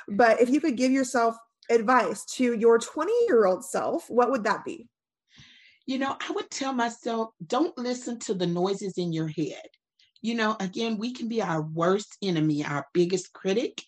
But 0.07 0.41
if 0.41 0.49
you 0.49 0.59
could 0.59 0.77
give 0.77 0.91
yourself 0.91 1.35
advice 1.69 2.25
to 2.25 2.53
your 2.55 2.77
20 2.77 3.11
year 3.27 3.45
old 3.45 3.63
self 3.63 4.09
what 4.09 4.31
would 4.31 4.43
that 4.43 4.65
be? 4.65 4.87
You 5.85 5.99
know 5.99 6.15
i 6.27 6.31
would 6.31 6.49
tell 6.49 6.73
myself 6.73 7.29
don't 7.45 7.77
listen 7.77 8.19
to 8.19 8.33
the 8.33 8.47
noises 8.47 8.97
in 8.97 9.13
your 9.13 9.27
head. 9.27 9.67
You 10.21 10.35
know 10.35 10.55
again 10.59 10.97
we 10.97 11.13
can 11.13 11.27
be 11.27 11.41
our 11.41 11.61
worst 11.61 12.17
enemy 12.21 12.63
our 12.63 12.85
biggest 12.93 13.33
critic 13.33 13.83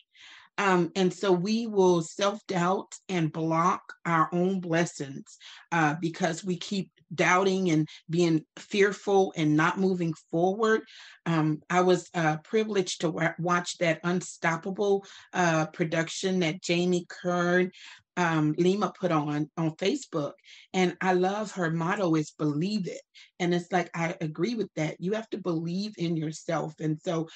um, 0.57 0.91
and 0.95 1.13
so 1.13 1.31
we 1.31 1.67
will 1.67 2.01
self 2.01 2.39
doubt 2.47 2.95
and 3.09 3.31
block 3.31 3.81
our 4.05 4.29
own 4.31 4.59
blessings 4.61 5.37
uh, 5.71 5.95
because 5.99 6.43
we 6.43 6.57
keep 6.57 6.89
doubting 7.13 7.69
and 7.71 7.87
being 8.09 8.43
fearful 8.57 9.33
and 9.35 9.55
not 9.55 9.79
moving 9.79 10.13
forward. 10.31 10.81
Um, 11.25 11.61
I 11.69 11.81
was 11.81 12.09
uh, 12.13 12.37
privileged 12.37 13.01
to 13.01 13.07
w- 13.07 13.33
watch 13.39 13.77
that 13.79 13.99
Unstoppable 14.03 15.05
uh, 15.33 15.67
production 15.67 16.39
that 16.39 16.61
Jamie 16.61 17.05
Kern 17.09 17.71
um, 18.17 18.55
Lima 18.57 18.93
put 18.97 19.11
on 19.11 19.49
on 19.57 19.71
Facebook, 19.71 20.33
and 20.73 20.95
I 21.01 21.13
love 21.13 21.51
her 21.51 21.69
motto 21.69 22.15
is 22.15 22.31
"Believe 22.31 22.87
it," 22.87 23.01
and 23.39 23.53
it's 23.53 23.71
like 23.73 23.89
I 23.93 24.15
agree 24.21 24.55
with 24.55 24.69
that. 24.77 24.95
You 24.99 25.13
have 25.13 25.29
to 25.31 25.37
believe 25.37 25.95
in 25.97 26.15
yourself, 26.15 26.73
and 26.79 26.97
so 27.03 27.27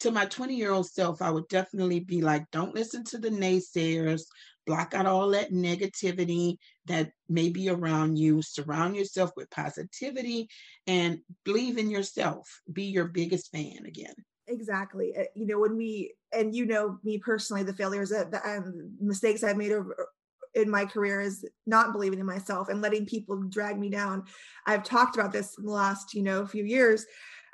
to 0.00 0.10
my 0.10 0.26
20 0.26 0.54
year 0.54 0.72
old 0.72 0.88
self, 0.88 1.22
I 1.22 1.30
would 1.30 1.48
definitely 1.48 2.00
be 2.00 2.20
like, 2.20 2.50
don't 2.50 2.74
listen 2.74 3.04
to 3.04 3.18
the 3.18 3.30
naysayers, 3.30 4.22
block 4.66 4.94
out 4.94 5.06
all 5.06 5.30
that 5.30 5.52
negativity 5.52 6.56
that 6.86 7.10
may 7.28 7.48
be 7.48 7.68
around 7.68 8.18
you, 8.18 8.42
surround 8.42 8.96
yourself 8.96 9.30
with 9.36 9.50
positivity, 9.50 10.48
and 10.86 11.20
believe 11.44 11.78
in 11.78 11.90
yourself. 11.90 12.60
Be 12.72 12.84
your 12.84 13.06
biggest 13.06 13.50
fan 13.52 13.86
again. 13.86 14.14
Exactly. 14.48 15.12
Uh, 15.16 15.24
you 15.34 15.46
know, 15.46 15.58
when 15.58 15.76
we, 15.76 16.14
and 16.32 16.54
you 16.54 16.66
know 16.66 16.98
me 17.02 17.18
personally, 17.18 17.62
the 17.62 17.72
failures 17.72 18.10
that 18.10 18.30
the 18.30 18.46
um, 18.48 18.96
mistakes 19.00 19.42
I've 19.42 19.56
made 19.56 19.72
over, 19.72 20.08
in 20.56 20.70
my 20.70 20.86
career 20.86 21.20
is 21.20 21.44
not 21.66 21.92
believing 21.92 22.18
in 22.18 22.26
myself 22.26 22.68
and 22.68 22.80
letting 22.80 23.06
people 23.06 23.36
drag 23.42 23.78
me 23.78 23.90
down. 23.90 24.24
I've 24.66 24.82
talked 24.82 25.16
about 25.16 25.32
this 25.32 25.56
in 25.58 25.66
the 25.66 25.72
last, 25.72 26.14
you 26.14 26.22
know, 26.22 26.46
few 26.46 26.64
years. 26.64 27.04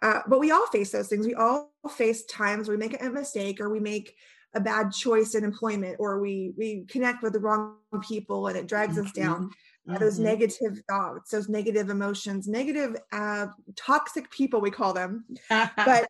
Uh, 0.02 0.20
but 0.26 0.40
we 0.40 0.50
all 0.50 0.66
face 0.66 0.90
those 0.90 1.08
things. 1.08 1.26
We 1.26 1.34
all 1.34 1.72
face 1.96 2.24
times 2.24 2.68
where 2.68 2.76
we 2.76 2.80
make 2.84 3.00
a 3.00 3.08
mistake 3.08 3.60
or 3.60 3.70
we 3.70 3.80
make 3.80 4.16
a 4.54 4.60
bad 4.60 4.92
choice 4.92 5.34
in 5.34 5.44
employment 5.44 5.96
or 5.98 6.20
we 6.20 6.52
we 6.58 6.84
connect 6.88 7.22
with 7.22 7.32
the 7.32 7.40
wrong 7.40 7.76
people 8.06 8.48
and 8.48 8.56
it 8.56 8.66
drags 8.66 8.96
mm-hmm. 8.96 9.06
us 9.06 9.12
down. 9.12 9.50
Uh, 9.88 9.98
those 9.98 10.14
mm-hmm. 10.14 10.24
negative 10.24 10.80
thoughts, 10.88 11.30
those 11.30 11.48
negative 11.48 11.90
emotions, 11.90 12.46
negative 12.46 12.96
uh, 13.12 13.46
toxic 13.74 14.30
people 14.30 14.60
we 14.60 14.70
call 14.70 14.92
them. 14.92 15.24
but 15.48 16.08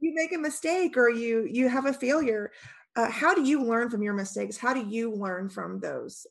you 0.00 0.14
make 0.14 0.32
a 0.32 0.38
mistake 0.38 0.96
or 0.96 1.08
you 1.08 1.48
you 1.50 1.68
have 1.68 1.86
a 1.86 1.92
failure. 1.92 2.50
Uh, 2.96 3.10
how 3.10 3.34
do 3.34 3.42
you 3.42 3.64
learn 3.64 3.90
from 3.90 4.02
your 4.02 4.14
mistakes? 4.14 4.56
How 4.56 4.74
do 4.74 4.86
you 4.86 5.12
learn 5.12 5.48
from 5.48 5.80
those 5.80 6.26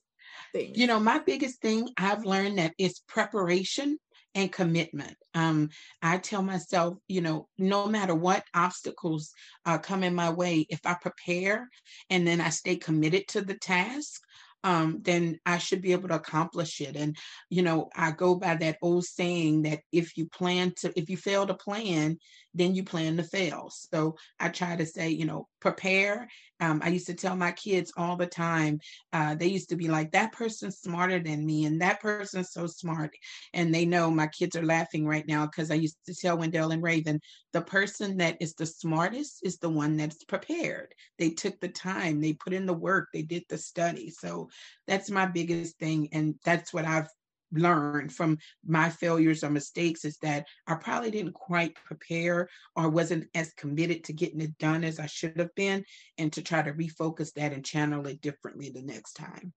things? 0.54 0.78
You 0.78 0.88
know, 0.88 1.00
my 1.00 1.19
biggest 1.19 1.62
thing 1.62 1.89
I've 1.98 2.26
learned 2.26 2.58
that 2.60 2.74
is 2.78 3.02
preparation 3.08 3.98
and 4.36 4.52
commitment. 4.52 5.15
Um, 5.34 5.69
I 6.02 6.17
tell 6.17 6.41
myself, 6.41 6.98
you 7.08 7.22
know, 7.22 7.48
no 7.58 7.88
matter 7.88 8.15
what 8.15 8.43
obstacles 8.54 9.32
uh, 9.65 9.78
come 9.78 10.04
in 10.04 10.15
my 10.15 10.30
way, 10.30 10.65
if 10.69 10.80
I 10.86 10.96
prepare 10.96 11.69
and 12.10 12.28
then 12.28 12.41
I 12.41 12.50
stay 12.50 12.76
committed 12.76 13.28
to 13.30 13.41
the 13.41 13.56
task, 13.56 14.22
um, 14.63 15.00
then 15.02 15.39
I 15.46 15.58
should 15.58 15.82
be 15.82 15.91
able 15.91 16.08
to 16.08 16.15
accomplish 16.15 16.80
it. 16.80 16.96
And, 16.96 17.17
you 17.50 17.62
know, 17.62 17.89
I 17.96 18.12
go 18.12 18.36
by 18.36 18.56
that 18.56 18.78
old 18.82 19.04
saying 19.04 19.63
that 19.63 19.82
if 19.91 20.17
you 20.17 20.28
plan 20.28 20.74
to, 20.78 20.98
if 20.98 21.10
you 21.10 21.17
fail 21.17 21.46
to 21.46 21.54
plan, 21.54 22.17
then 22.53 22.75
you 22.75 22.83
plan 22.83 23.17
to 23.17 23.23
fail. 23.23 23.69
So 23.71 24.15
I 24.39 24.49
try 24.49 24.75
to 24.75 24.85
say, 24.85 25.09
you 25.09 25.25
know, 25.25 25.47
prepare. 25.59 26.27
Um, 26.59 26.81
I 26.83 26.89
used 26.89 27.07
to 27.07 27.13
tell 27.13 27.35
my 27.35 27.51
kids 27.51 27.91
all 27.97 28.15
the 28.15 28.27
time, 28.27 28.79
uh, 29.11 29.35
they 29.35 29.47
used 29.47 29.69
to 29.69 29.75
be 29.75 29.87
like, 29.87 30.11
that 30.11 30.31
person's 30.31 30.77
smarter 30.79 31.19
than 31.19 31.45
me, 31.45 31.65
and 31.65 31.81
that 31.81 31.99
person's 32.01 32.51
so 32.51 32.67
smart. 32.67 33.11
And 33.53 33.73
they 33.73 33.85
know 33.85 34.09
my 34.09 34.27
kids 34.27 34.55
are 34.55 34.65
laughing 34.65 35.05
right 35.05 35.27
now 35.27 35.45
because 35.45 35.71
I 35.71 35.75
used 35.75 35.97
to 36.05 36.15
tell 36.15 36.37
Wendell 36.37 36.71
and 36.71 36.83
Raven, 36.83 37.19
the 37.53 37.61
person 37.61 38.17
that 38.17 38.37
is 38.39 38.53
the 38.53 38.65
smartest 38.65 39.39
is 39.43 39.57
the 39.57 39.69
one 39.69 39.97
that's 39.97 40.23
prepared. 40.23 40.93
They 41.19 41.31
took 41.31 41.59
the 41.59 41.69
time, 41.69 42.21
they 42.21 42.33
put 42.33 42.53
in 42.53 42.65
the 42.65 42.73
work, 42.73 43.09
they 43.13 43.23
did 43.23 43.43
the 43.49 43.57
study. 43.57 44.09
So 44.09 44.49
that's 44.87 45.09
my 45.09 45.25
biggest 45.25 45.77
thing. 45.79 46.09
And 46.11 46.35
that's 46.45 46.73
what 46.73 46.85
I've 46.85 47.07
learned 47.53 48.11
from 48.11 48.37
my 48.65 48.89
failures 48.89 49.43
or 49.43 49.49
mistakes 49.49 50.05
is 50.05 50.17
that 50.17 50.47
I 50.67 50.75
probably 50.75 51.11
didn't 51.11 51.33
quite 51.33 51.75
prepare 51.75 52.49
or 52.75 52.89
wasn't 52.89 53.29
as 53.35 53.53
committed 53.53 54.03
to 54.05 54.13
getting 54.13 54.41
it 54.41 54.57
done 54.57 54.83
as 54.83 54.99
I 54.99 55.05
should 55.05 55.37
have 55.37 55.53
been, 55.55 55.85
and 56.17 56.31
to 56.33 56.41
try 56.41 56.61
to 56.61 56.73
refocus 56.73 57.33
that 57.33 57.53
and 57.53 57.65
channel 57.65 58.07
it 58.07 58.21
differently 58.21 58.69
the 58.69 58.81
next 58.81 59.13
time. 59.13 59.53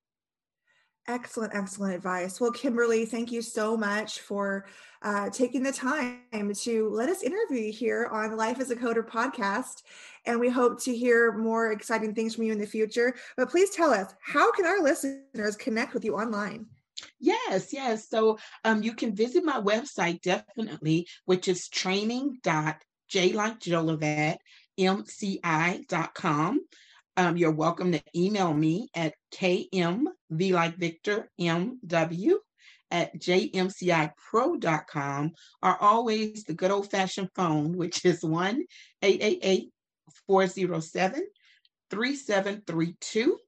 Excellent, 1.09 1.55
excellent 1.55 1.95
advice. 1.95 2.41
Well, 2.41 2.51
Kimberly, 2.51 3.07
thank 3.07 3.31
you 3.31 3.41
so 3.41 3.77
much 3.77 4.23
for 4.23 4.67
uh, 5.03 5.31
taking 5.31 5.63
the 5.63 5.71
time 5.71 6.53
to 6.53 6.89
let 6.89 7.09
us 7.09 7.23
interview 7.23 7.67
you 7.67 7.73
here 7.73 8.07
on 8.11 8.37
Life 8.37 8.59
as 8.59 8.73
a 8.73 8.77
Coder 8.77 9.07
podcast. 9.07 9.83
And 10.25 10.41
we 10.41 10.49
hope 10.49 10.83
to 10.83 10.97
hear 10.97 11.31
more 11.31 11.71
exciting 11.71 12.13
things 12.13 12.35
from 12.35 12.43
you 12.43 12.53
in 12.53 12.59
the 12.59 12.67
future. 12.67 13.15
But 13.37 13.51
please 13.51 13.71
tell 13.71 13.93
us, 13.93 14.13
how 14.21 14.51
can 14.51 14.67
our 14.67 14.81
listeners 14.81 15.55
connect 15.55 15.95
with 15.95 16.05
you 16.05 16.17
online? 16.17 16.67
Yes, 17.21 17.73
yes. 17.73 18.09
So 18.09 18.39
um, 18.65 18.83
you 18.83 18.95
can 18.95 19.15
visit 19.15 19.45
my 19.45 19.61
website 19.61 20.23
definitely, 20.23 21.07
which 21.25 21.49
is 21.49 21.69
training.j 21.69 23.33
like 23.33 23.61
Jolivet, 23.61 24.37
mci.com. 24.79 26.61
Um, 27.19 27.37
you're 27.37 27.51
welcome 27.51 27.93
to 27.93 28.03
email 28.15 28.53
me 28.53 28.89
at 28.95 29.15
km, 29.33 30.03
v 30.31 30.53
like 30.53 30.77
Victor, 30.77 31.31
mw 31.41 32.35
at 32.91 33.19
jmcipro.com 33.19 34.13
or 35.63 35.83
always 35.83 36.45
the 36.45 36.55
good 36.55 36.71
old 36.71 36.91
fashioned 36.91 37.31
phone, 37.35 37.77
which 37.77 38.05
is 38.05 38.23
1 38.23 38.65
888 39.03 39.71
407 40.27 41.27
3732. 41.91 43.39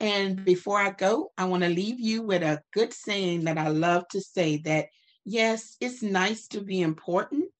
And 0.00 0.44
before 0.44 0.78
I 0.78 0.90
go, 0.90 1.32
I 1.38 1.44
want 1.44 1.62
to 1.62 1.68
leave 1.68 2.00
you 2.00 2.22
with 2.22 2.42
a 2.42 2.62
good 2.72 2.92
saying 2.92 3.44
that 3.44 3.58
I 3.58 3.68
love 3.68 4.06
to 4.08 4.20
say 4.20 4.58
that 4.64 4.86
yes, 5.24 5.76
it's 5.80 6.02
nice 6.02 6.46
to 6.48 6.60
be 6.60 6.82
important, 6.82 7.50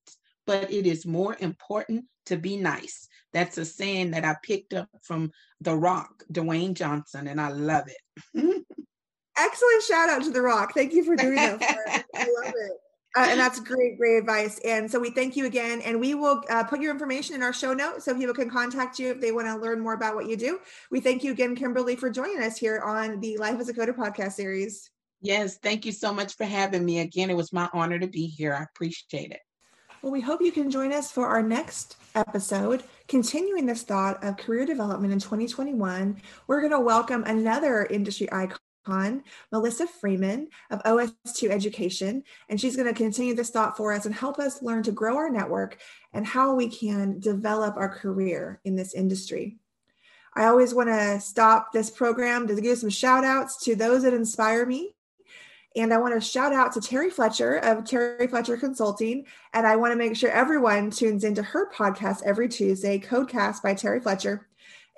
but 0.45 0.71
it 0.71 0.85
is 0.85 1.05
more 1.05 1.35
important 1.39 2.05
to 2.27 2.37
be 2.37 2.57
nice. 2.57 3.07
That's 3.33 3.57
a 3.57 3.65
saying 3.65 4.11
that 4.11 4.25
I 4.25 4.35
picked 4.43 4.73
up 4.73 4.89
from 5.01 5.31
The 5.61 5.75
Rock, 5.75 6.23
Dwayne 6.31 6.73
Johnson, 6.73 7.27
and 7.27 7.39
I 7.39 7.49
love 7.49 7.87
it. 7.87 8.25
Excellent 9.37 9.83
shout 9.83 10.09
out 10.09 10.23
to 10.23 10.31
The 10.31 10.41
Rock. 10.41 10.73
Thank 10.73 10.93
you 10.93 11.03
for 11.03 11.15
doing 11.15 11.35
that. 11.35 12.05
I 12.15 12.19
love 12.19 12.53
it. 12.55 12.71
Uh, 13.15 13.27
and 13.29 13.39
that's 13.39 13.61
great, 13.61 13.97
great 13.97 14.17
advice. 14.17 14.59
And 14.65 14.91
so 14.91 14.99
we 14.99 15.09
thank 15.09 15.37
you 15.37 15.45
again. 15.45 15.81
And 15.81 16.01
we 16.01 16.15
will 16.15 16.43
uh, 16.49 16.65
put 16.65 16.81
your 16.81 16.91
information 16.91 17.33
in 17.33 17.43
our 17.43 17.53
show 17.53 17.73
notes 17.73 18.03
so 18.03 18.13
people 18.13 18.33
can 18.33 18.49
contact 18.49 18.99
you 18.99 19.11
if 19.11 19.21
they 19.21 19.31
want 19.31 19.47
to 19.47 19.55
learn 19.55 19.79
more 19.79 19.93
about 19.93 20.15
what 20.15 20.27
you 20.27 20.35
do. 20.35 20.59
We 20.91 20.99
thank 20.99 21.23
you 21.23 21.31
again, 21.31 21.55
Kimberly, 21.55 21.95
for 21.95 22.09
joining 22.09 22.41
us 22.41 22.57
here 22.57 22.79
on 22.79 23.21
the 23.21 23.37
Life 23.37 23.59
as 23.59 23.69
a 23.69 23.73
Coder 23.73 23.95
podcast 23.95 24.33
series. 24.33 24.89
Yes, 25.21 25.57
thank 25.57 25.85
you 25.85 25.93
so 25.93 26.13
much 26.13 26.35
for 26.35 26.43
having 26.43 26.83
me. 26.83 26.99
Again, 26.99 27.29
it 27.29 27.37
was 27.37 27.53
my 27.53 27.69
honor 27.73 27.97
to 27.97 28.07
be 28.07 28.27
here. 28.27 28.53
I 28.53 28.63
appreciate 28.63 29.31
it. 29.31 29.39
Well, 30.01 30.11
we 30.11 30.21
hope 30.21 30.41
you 30.41 30.51
can 30.51 30.69
join 30.69 30.91
us 30.91 31.11
for 31.11 31.25
our 31.25 31.41
next 31.41 31.97
episode, 32.15 32.83
continuing 33.07 33.65
this 33.65 33.81
thought 33.81 34.23
of 34.23 34.37
career 34.37 34.65
development 34.65 35.13
in 35.13 35.19
2021. 35.19 36.21
We're 36.47 36.59
going 36.59 36.73
to 36.73 36.79
welcome 36.79 37.23
another 37.23 37.85
industry 37.85 38.31
icon 38.31 38.59
Melissa 39.51 39.87
Freeman 39.87 40.47
of 40.69 40.83
OS2 40.83 41.49
Education, 41.49 42.23
and 42.49 42.59
she's 42.59 42.75
going 42.75 42.87
to 42.87 42.93
continue 42.93 43.33
this 43.33 43.49
thought 43.49 43.77
for 43.77 43.93
us 43.93 44.05
and 44.05 44.13
help 44.13 44.39
us 44.39 44.61
learn 44.61 44.83
to 44.83 44.91
grow 44.91 45.15
our 45.17 45.29
network 45.29 45.77
and 46.13 46.25
how 46.25 46.55
we 46.55 46.69
can 46.69 47.19
develop 47.19 47.75
our 47.77 47.89
career 47.89 48.59
in 48.63 48.75
this 48.75 48.93
industry. 48.93 49.57
I 50.35 50.45
always 50.45 50.73
want 50.73 50.89
to 50.89 51.19
stop 51.21 51.71
this 51.71 51.89
program 51.89 52.47
to 52.47 52.59
give 52.59 52.77
some 52.77 52.89
shout 52.89 53.23
outs 53.23 53.63
to 53.63 53.75
those 53.75 54.03
that 54.03 54.13
inspire 54.13 54.65
me. 54.65 54.93
And 55.77 55.93
I 55.93 55.97
want 55.97 56.13
to 56.13 56.21
shout 56.21 56.53
out 56.53 56.73
to 56.73 56.81
Terry 56.81 57.09
Fletcher 57.09 57.57
of 57.57 57.83
Terry 57.83 58.27
Fletcher 58.27 58.55
Consulting. 58.55 59.25
And 59.53 59.67
I 59.67 59.75
want 59.75 59.91
to 59.91 59.97
make 59.97 60.15
sure 60.15 60.29
everyone 60.29 60.89
tunes 60.89 61.25
into 61.25 61.43
her 61.43 61.69
podcast 61.71 62.21
every 62.23 62.47
Tuesday, 62.47 62.97
Codecast 62.97 63.61
by 63.61 63.73
Terry 63.73 63.99
Fletcher 63.99 64.47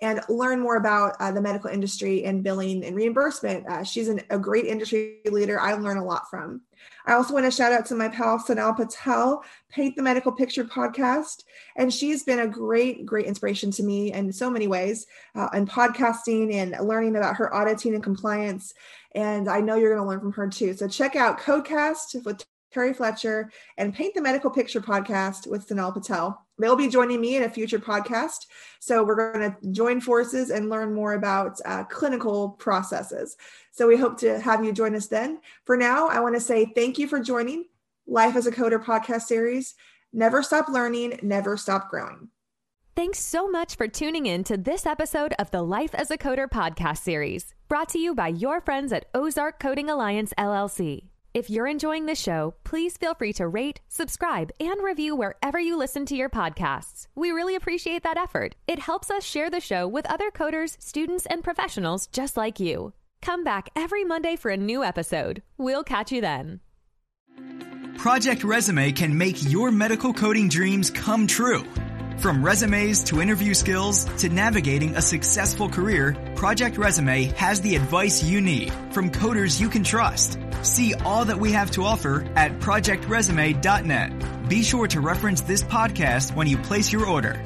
and 0.02 0.22
learn 0.30 0.60
more 0.60 0.76
about 0.76 1.16
uh, 1.20 1.32
the 1.32 1.42
medical 1.42 1.70
industry 1.70 2.24
and 2.26 2.44
billing 2.44 2.84
and 2.84 2.96
reimbursement. 2.96 3.68
Uh, 3.68 3.84
she's 3.84 4.08
an, 4.08 4.22
a 4.30 4.38
great 4.38 4.66
industry 4.66 5.20
leader 5.26 5.60
I 5.60 5.74
learn 5.74 5.98
a 5.98 6.06
lot 6.06 6.30
from. 6.30 6.62
I 7.06 7.14
also 7.14 7.34
want 7.34 7.46
to 7.46 7.52
shout 7.52 7.74
out 7.74 7.86
to 7.88 7.96
my 7.96 8.08
pal 8.08 8.38
Sonal 8.38 8.76
Patel, 8.76 9.44
Paint 9.70 9.96
the 9.96 10.04
Medical 10.04 10.32
Picture 10.32 10.64
podcast. 10.64 11.44
And 11.76 11.92
she's 11.92 12.24
been 12.24 12.40
a 12.40 12.48
great, 12.48 13.06
great 13.06 13.26
inspiration 13.26 13.72
to 13.72 13.84
me 13.84 14.14
in 14.14 14.32
so 14.32 14.50
many 14.50 14.68
ways 14.68 15.08
uh, 15.36 15.50
in 15.54 15.66
podcasting 15.66 16.54
and 16.54 16.76
learning 16.88 17.16
about 17.16 17.38
her 17.38 17.54
auditing 17.54 17.96
and 17.96 18.04
compliance. 18.04 18.74
And 19.16 19.50
I 19.50 19.62
know 19.62 19.76
you're 19.76 19.96
going 19.96 20.04
to 20.04 20.10
learn 20.10 20.20
from 20.20 20.34
her 20.34 20.48
too. 20.48 20.74
So 20.74 20.88
check 20.88 21.16
out 21.16 21.40
Codecast 21.40 22.24
with 22.24 22.46
Terry 22.72 22.94
Fletcher, 22.94 23.52
and 23.78 23.94
Paint 23.94 24.14
the 24.14 24.22
Medical 24.22 24.52
Picture 24.52 24.82
podcast 24.82 25.48
with 25.48 25.68
Sonal 25.68 25.94
Patel. 25.94 26.47
They'll 26.60 26.76
be 26.76 26.88
joining 26.88 27.22
me 27.22 27.36
in 27.36 27.44
a 27.44 27.50
future 27.50 27.80
podcast. 27.80 28.48
So 28.80 29.04
we're 29.04 29.32
going 29.32 29.52
to 29.52 29.72
join 29.72 30.02
forces 30.02 30.50
and 30.50 30.70
learn 30.70 30.94
more 30.94 31.14
about 31.14 31.60
uh, 31.66 31.84
clinical 31.86 32.50
processes. 32.50 33.38
So 33.72 33.88
we 33.88 33.98
hope 33.98 34.18
to 34.20 34.40
have 34.40 34.64
you 34.64 34.74
join 34.74 34.96
us 34.96 35.08
then. 35.08 35.40
For 35.66 35.78
now, 35.78 36.08
I 36.08 36.20
want 36.20 36.36
to 36.36 36.42
say 36.42 36.72
thank 36.76 36.98
you 36.98 37.08
for 37.08 37.20
joining 37.20 37.66
Life 38.08 38.36
as 38.36 38.48
a 38.48 38.52
Coder 38.52 38.84
podcast 38.84 39.24
series. 39.24 39.76
Never 40.14 40.42
stop 40.42 40.70
learning, 40.70 41.20
never 41.22 41.58
stop 41.58 41.90
growing. 41.90 42.30
Thanks 42.96 43.20
so 43.20 43.48
much 43.48 43.76
for 43.76 43.88
tuning 43.88 44.26
in 44.26 44.44
to 44.46 44.58
this 44.58 44.88
episode 44.88 45.36
of 45.38 45.52
the 45.52 45.62
Life 45.62 45.94
as 45.94 46.10
a 46.10 46.18
Coder 46.18 46.48
podcast 46.48 46.98
series, 46.98 47.54
brought 47.68 47.90
to 47.90 48.00
you 48.00 48.16
by 48.16 48.30
your 48.30 48.60
friends 48.60 48.92
at 48.92 49.06
Ozark 49.14 49.60
Coding 49.60 49.88
Alliance, 49.88 50.34
LLC. 50.36 51.10
If 51.38 51.52
you're 51.52 51.68
enjoying 51.68 52.08
the 52.08 52.16
show, 52.16 52.56
please 52.64 52.98
feel 52.98 53.14
free 53.14 53.32
to 53.34 53.48
rate, 53.48 53.82
subscribe, 53.90 54.50
and 54.60 54.84
review 54.84 55.16
wherever 55.16 55.60
you 55.60 55.78
listen 55.78 56.04
to 56.08 56.16
your 56.16 56.32
podcasts. 56.32 57.06
We 57.14 57.30
really 57.30 57.54
appreciate 57.54 58.02
that 58.02 58.18
effort. 58.18 58.56
It 58.66 58.80
helps 58.80 59.12
us 59.12 59.24
share 59.24 59.52
the 59.52 59.60
show 59.60 59.88
with 59.88 60.08
other 60.08 60.32
coders, 60.32 60.82
students, 60.82 61.28
and 61.28 61.44
professionals 61.44 62.08
just 62.08 62.38
like 62.38 62.60
you. 62.60 62.94
Come 63.22 63.44
back 63.44 63.70
every 63.76 64.04
Monday 64.04 64.36
for 64.36 64.50
a 64.50 64.58
new 64.58 64.84
episode. 64.84 65.44
We'll 65.60 65.84
catch 65.84 66.12
you 66.12 66.22
then. 66.22 66.60
Project 68.00 68.44
Resume 68.44 68.92
can 68.92 69.16
make 69.16 69.38
your 69.48 69.70
medical 69.70 70.16
coding 70.16 70.50
dreams 70.50 70.90
come 70.90 71.28
true. 71.28 71.64
From 72.20 72.44
resumes 72.44 73.04
to 73.06 73.22
interview 73.22 73.54
skills 73.54 74.06
to 74.22 74.30
navigating 74.30 74.96
a 74.96 75.02
successful 75.02 75.70
career, 75.70 76.16
Project 76.36 76.78
Resume 76.78 77.26
has 77.36 77.62
the 77.62 77.76
advice 77.76 78.24
you 78.24 78.42
need 78.42 78.74
from 78.92 79.12
coders 79.12 79.62
you 79.62 79.70
can 79.70 79.84
trust. 79.84 80.40
See 80.64 80.96
all 81.06 81.26
that 81.26 81.40
we 81.40 81.52
have 81.52 81.70
to 81.72 81.84
offer 81.84 82.26
at 82.36 82.60
projectresume.net. 82.60 84.50
Be 84.50 84.64
sure 84.64 84.88
to 84.88 85.00
reference 85.00 85.42
this 85.42 85.64
podcast 85.64 86.36
when 86.36 86.48
you 86.48 86.58
place 86.58 86.92
your 86.92 87.06
order. 87.06 87.40